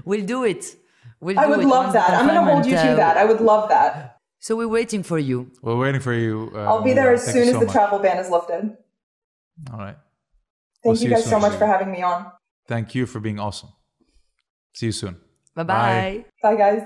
[0.05, 0.74] we'll do it.
[1.20, 2.11] We'll do I would it love that.
[2.11, 3.16] I'm gonna hold you to that.
[3.16, 4.18] I would love that.
[4.41, 5.53] So we're waiting for you.
[5.62, 6.51] We're waiting for you.
[6.55, 7.72] Uh, I'll be there as soon as so the much.
[7.72, 8.76] travel ban is lifted.
[9.72, 9.97] All right.
[10.82, 12.30] Thank we'll you guys you so much for having me on.
[12.66, 13.70] Thank you for being awesome.
[14.74, 15.16] See you soon.
[15.54, 16.24] Bye-bye.
[16.42, 16.84] Bye, guys.